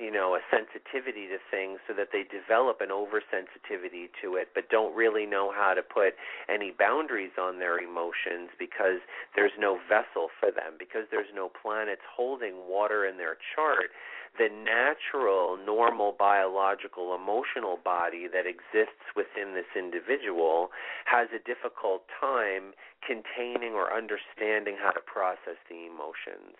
you 0.00 0.10
know, 0.10 0.34
a 0.34 0.40
sensitivity 0.50 1.26
to 1.28 1.38
things, 1.50 1.78
so 1.86 1.94
that 1.94 2.08
they 2.12 2.24
develop 2.24 2.80
an 2.80 2.90
oversensitivity 2.90 4.10
to 4.22 4.36
it, 4.36 4.48
but 4.54 4.68
don't 4.68 4.94
really 4.94 5.26
know 5.26 5.52
how 5.54 5.74
to 5.74 5.82
put 5.82 6.14
any 6.48 6.72
boundaries 6.76 7.32
on 7.40 7.58
their 7.58 7.78
emotions 7.78 8.50
because 8.58 9.00
there's 9.34 9.56
no 9.58 9.78
vessel 9.88 10.28
for 10.40 10.50
them, 10.50 10.74
because 10.78 11.06
there's 11.10 11.32
no 11.34 11.48
planets 11.50 12.02
holding 12.04 12.66
water 12.68 13.06
in 13.06 13.16
their 13.16 13.36
chart 13.54 13.90
the 14.38 14.48
natural, 14.50 15.56
normal, 15.56 16.14
biological, 16.18 17.14
emotional 17.14 17.78
body 17.82 18.28
that 18.28 18.46
exists 18.46 19.14
within 19.14 19.54
this 19.54 19.70
individual 19.76 20.70
has 21.06 21.28
a 21.34 21.38
difficult 21.38 22.04
time 22.20 22.74
containing 23.00 23.72
or 23.72 23.94
understanding 23.94 24.76
how 24.80 24.90
to 24.90 25.00
process 25.00 25.56
the 25.70 25.86
emotions. 25.86 26.58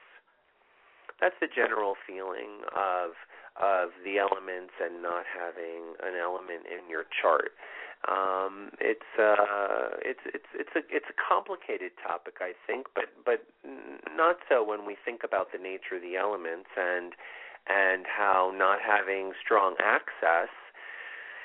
That's 1.20 1.37
the 1.40 1.48
general 1.48 1.94
feeling 2.07 2.64
of 2.74 3.16
of 3.57 3.96
the 4.05 4.18
elements 4.18 4.76
and 4.85 5.00
not 5.00 5.24
having 5.24 5.96
an 6.05 6.12
element 6.20 6.68
in 6.68 6.90
your 6.90 7.09
chart. 7.09 7.57
Um, 8.05 8.70
it's 8.79 9.09
uh, 9.18 9.96
it's 10.05 10.20
it's 10.29 10.50
it's 10.55 10.74
a 10.76 10.83
it's 10.92 11.09
a 11.09 11.16
complicated 11.16 11.92
topic, 11.96 12.38
I 12.40 12.52
think, 12.66 12.87
but 12.94 13.11
but 13.24 13.42
not 14.14 14.37
so 14.48 14.62
when 14.62 14.87
we 14.87 14.96
think 15.02 15.24
about 15.24 15.50
the 15.50 15.59
nature 15.59 15.96
of 15.96 16.02
the 16.02 16.16
elements 16.16 16.68
and 16.76 17.16
and 17.68 18.07
how 18.07 18.52
not 18.55 18.79
having 18.81 19.33
strong 19.42 19.74
access. 19.83 20.48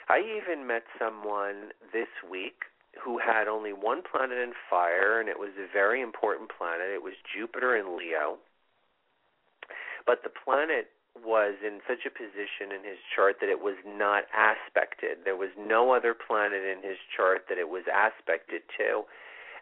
I 0.09 0.19
even 0.19 0.67
met 0.67 0.83
someone 0.99 1.71
this 1.93 2.09
week 2.29 2.63
who 2.99 3.17
had 3.17 3.47
only 3.47 3.71
one 3.71 4.01
planet 4.03 4.37
in 4.37 4.53
fire, 4.69 5.19
and 5.19 5.29
it 5.29 5.39
was 5.39 5.51
a 5.57 5.71
very 5.71 6.01
important 6.01 6.51
planet. 6.51 6.91
It 6.93 7.03
was 7.03 7.13
Jupiter 7.23 7.75
in 7.75 7.97
Leo. 7.97 8.37
But 10.05 10.23
the 10.23 10.29
planet 10.29 10.91
was 11.15 11.55
in 11.65 11.79
such 11.87 12.05
a 12.05 12.11
position 12.11 12.71
in 12.71 12.83
his 12.83 12.99
chart 13.15 13.37
that 13.39 13.49
it 13.49 13.61
was 13.61 13.75
not 13.85 14.23
aspected. 14.31 15.19
There 15.23 15.35
was 15.35 15.51
no 15.57 15.91
other 15.91 16.13
planet 16.13 16.63
in 16.63 16.81
his 16.87 16.97
chart 17.15 17.45
that 17.49 17.57
it 17.57 17.69
was 17.69 17.83
aspected 17.91 18.63
to. 18.77 19.03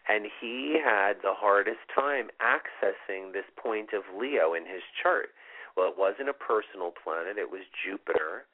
And 0.08 0.26
he 0.40 0.80
had 0.82 1.20
the 1.22 1.34
hardest 1.34 1.84
time 1.94 2.30
accessing 2.40 3.32
this 3.32 3.46
point 3.56 3.92
of 3.92 4.02
Leo 4.16 4.54
in 4.54 4.64
his 4.64 4.82
chart. 5.02 5.30
Well, 5.76 5.88
it 5.88 5.98
wasn't 5.98 6.28
a 6.28 6.36
personal 6.36 6.92
planet, 6.92 7.38
it 7.38 7.50
was 7.50 7.62
Jupiter. 7.84 8.46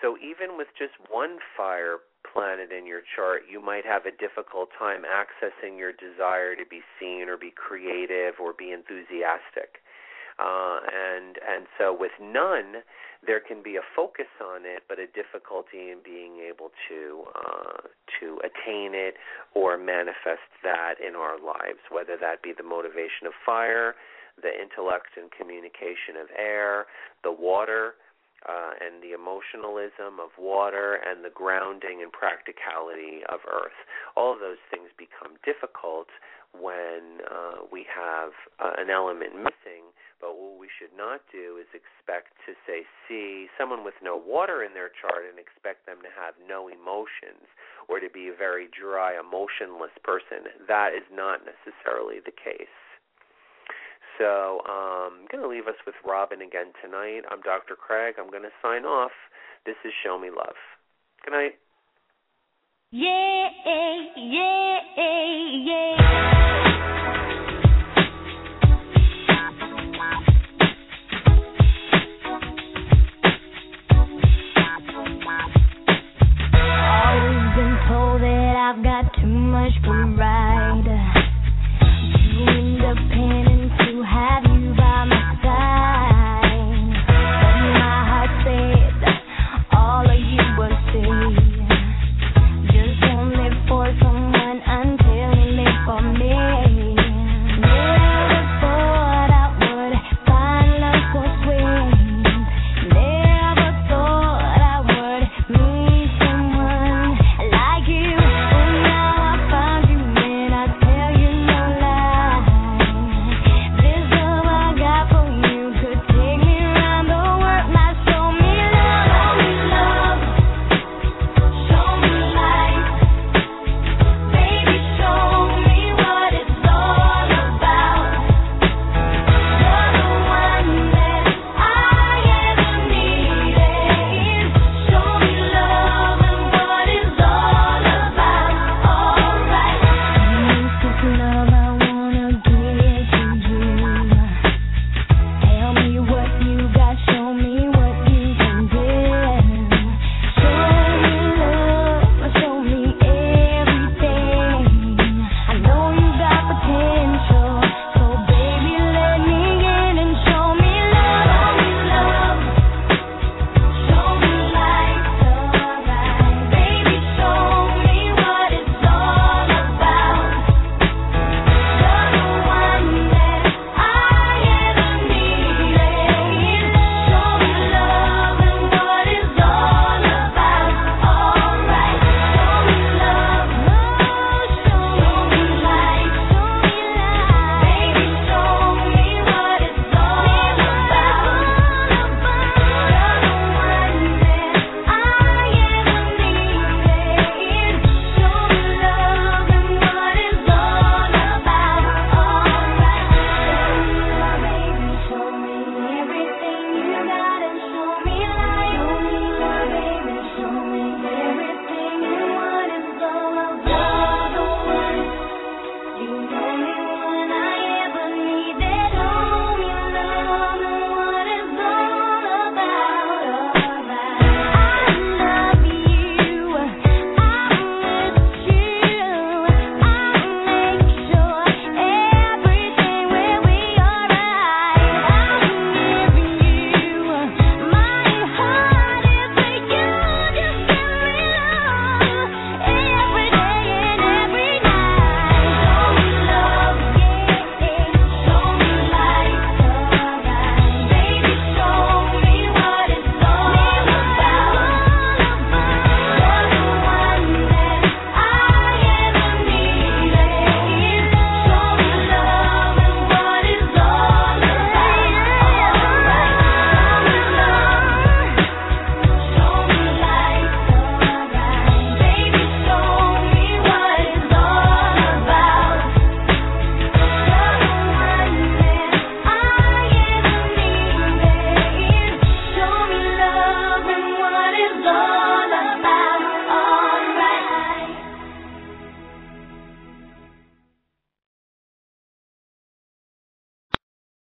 So 0.00 0.16
even 0.22 0.56
with 0.56 0.68
just 0.78 0.94
one 1.10 1.38
fire 1.56 1.98
planet 2.22 2.70
in 2.70 2.86
your 2.86 3.02
chart, 3.16 3.42
you 3.50 3.60
might 3.60 3.84
have 3.84 4.06
a 4.06 4.14
difficult 4.14 4.68
time 4.78 5.02
accessing 5.02 5.76
your 5.76 5.92
desire 5.92 6.54
to 6.54 6.64
be 6.64 6.82
seen 7.00 7.28
or 7.28 7.36
be 7.36 7.50
creative 7.50 8.38
or 8.38 8.52
be 8.52 8.70
enthusiastic. 8.70 9.82
Uh, 10.38 10.78
and 10.86 11.34
and 11.42 11.66
so 11.76 11.90
with 11.90 12.14
none, 12.22 12.86
there 13.26 13.40
can 13.40 13.60
be 13.60 13.74
a 13.74 13.82
focus 13.96 14.30
on 14.38 14.62
it, 14.62 14.84
but 14.88 15.00
a 15.00 15.06
difficulty 15.10 15.90
in 15.90 15.98
being 16.04 16.38
able 16.38 16.70
to 16.88 17.24
uh, 17.34 17.82
to 18.20 18.38
attain 18.46 18.94
it 18.94 19.14
or 19.54 19.76
manifest 19.76 20.46
that 20.62 20.94
in 21.02 21.16
our 21.16 21.42
lives, 21.42 21.82
whether 21.90 22.16
that 22.16 22.40
be 22.40 22.54
the 22.56 22.62
motivation 22.62 23.26
of 23.26 23.32
fire, 23.44 23.96
the 24.42 24.52
intellect 24.52 25.16
and 25.16 25.30
communication 25.30 26.16
of 26.20 26.28
air, 26.36 26.86
the 27.24 27.32
water, 27.32 27.94
uh, 28.46 28.70
and 28.78 29.02
the 29.02 29.12
emotionalism 29.12 30.22
of 30.22 30.30
water, 30.38 31.02
and 31.02 31.24
the 31.24 31.34
grounding 31.34 32.02
and 32.02 32.12
practicality 32.12 33.26
of 33.28 33.40
earth. 33.50 33.74
All 34.14 34.32
of 34.32 34.38
those 34.38 34.62
things 34.70 34.94
become 34.94 35.34
difficult 35.42 36.06
when 36.54 37.20
uh, 37.26 37.66
we 37.70 37.84
have 37.90 38.32
uh, 38.62 38.78
an 38.78 38.90
element 38.90 39.34
missing. 39.34 39.90
But 40.20 40.34
what 40.34 40.58
we 40.58 40.66
should 40.66 40.90
not 40.98 41.22
do 41.30 41.62
is 41.62 41.70
expect 41.70 42.34
to 42.46 42.58
say, 42.66 42.82
see 43.06 43.46
someone 43.54 43.86
with 43.86 43.94
no 44.02 44.18
water 44.18 44.66
in 44.66 44.74
their 44.74 44.90
chart 44.90 45.22
and 45.30 45.38
expect 45.38 45.86
them 45.86 46.02
to 46.02 46.10
have 46.10 46.34
no 46.42 46.66
emotions 46.66 47.46
or 47.86 48.00
to 48.02 48.10
be 48.10 48.26
a 48.26 48.34
very 48.34 48.66
dry, 48.74 49.14
emotionless 49.14 49.94
person. 50.02 50.50
That 50.66 50.90
is 50.90 51.06
not 51.14 51.46
necessarily 51.46 52.18
the 52.18 52.34
case. 52.34 52.87
So 54.18 54.60
um, 54.68 55.22
I'm 55.22 55.26
going 55.30 55.42
to 55.42 55.48
leave 55.48 55.68
us 55.68 55.78
with 55.86 55.94
Robin 56.04 56.42
again 56.42 56.72
tonight. 56.82 57.22
I'm 57.30 57.40
Dr. 57.40 57.76
Craig. 57.76 58.16
I'm 58.18 58.30
going 58.30 58.42
to 58.42 58.50
sign 58.60 58.84
off. 58.84 59.12
This 59.64 59.76
is 59.84 59.92
Show 60.04 60.18
Me 60.18 60.28
Love. 60.28 60.58
Good 61.24 61.32
night. 61.32 61.54
Yeah, 62.90 63.48
yeah, 64.16 64.78
yeah. 64.96 66.38
I've 78.68 78.84
got 78.84 79.14
too 79.14 79.26
much 79.26 79.72
pride. 79.82 80.84
You 82.36 82.82
end 83.10 83.67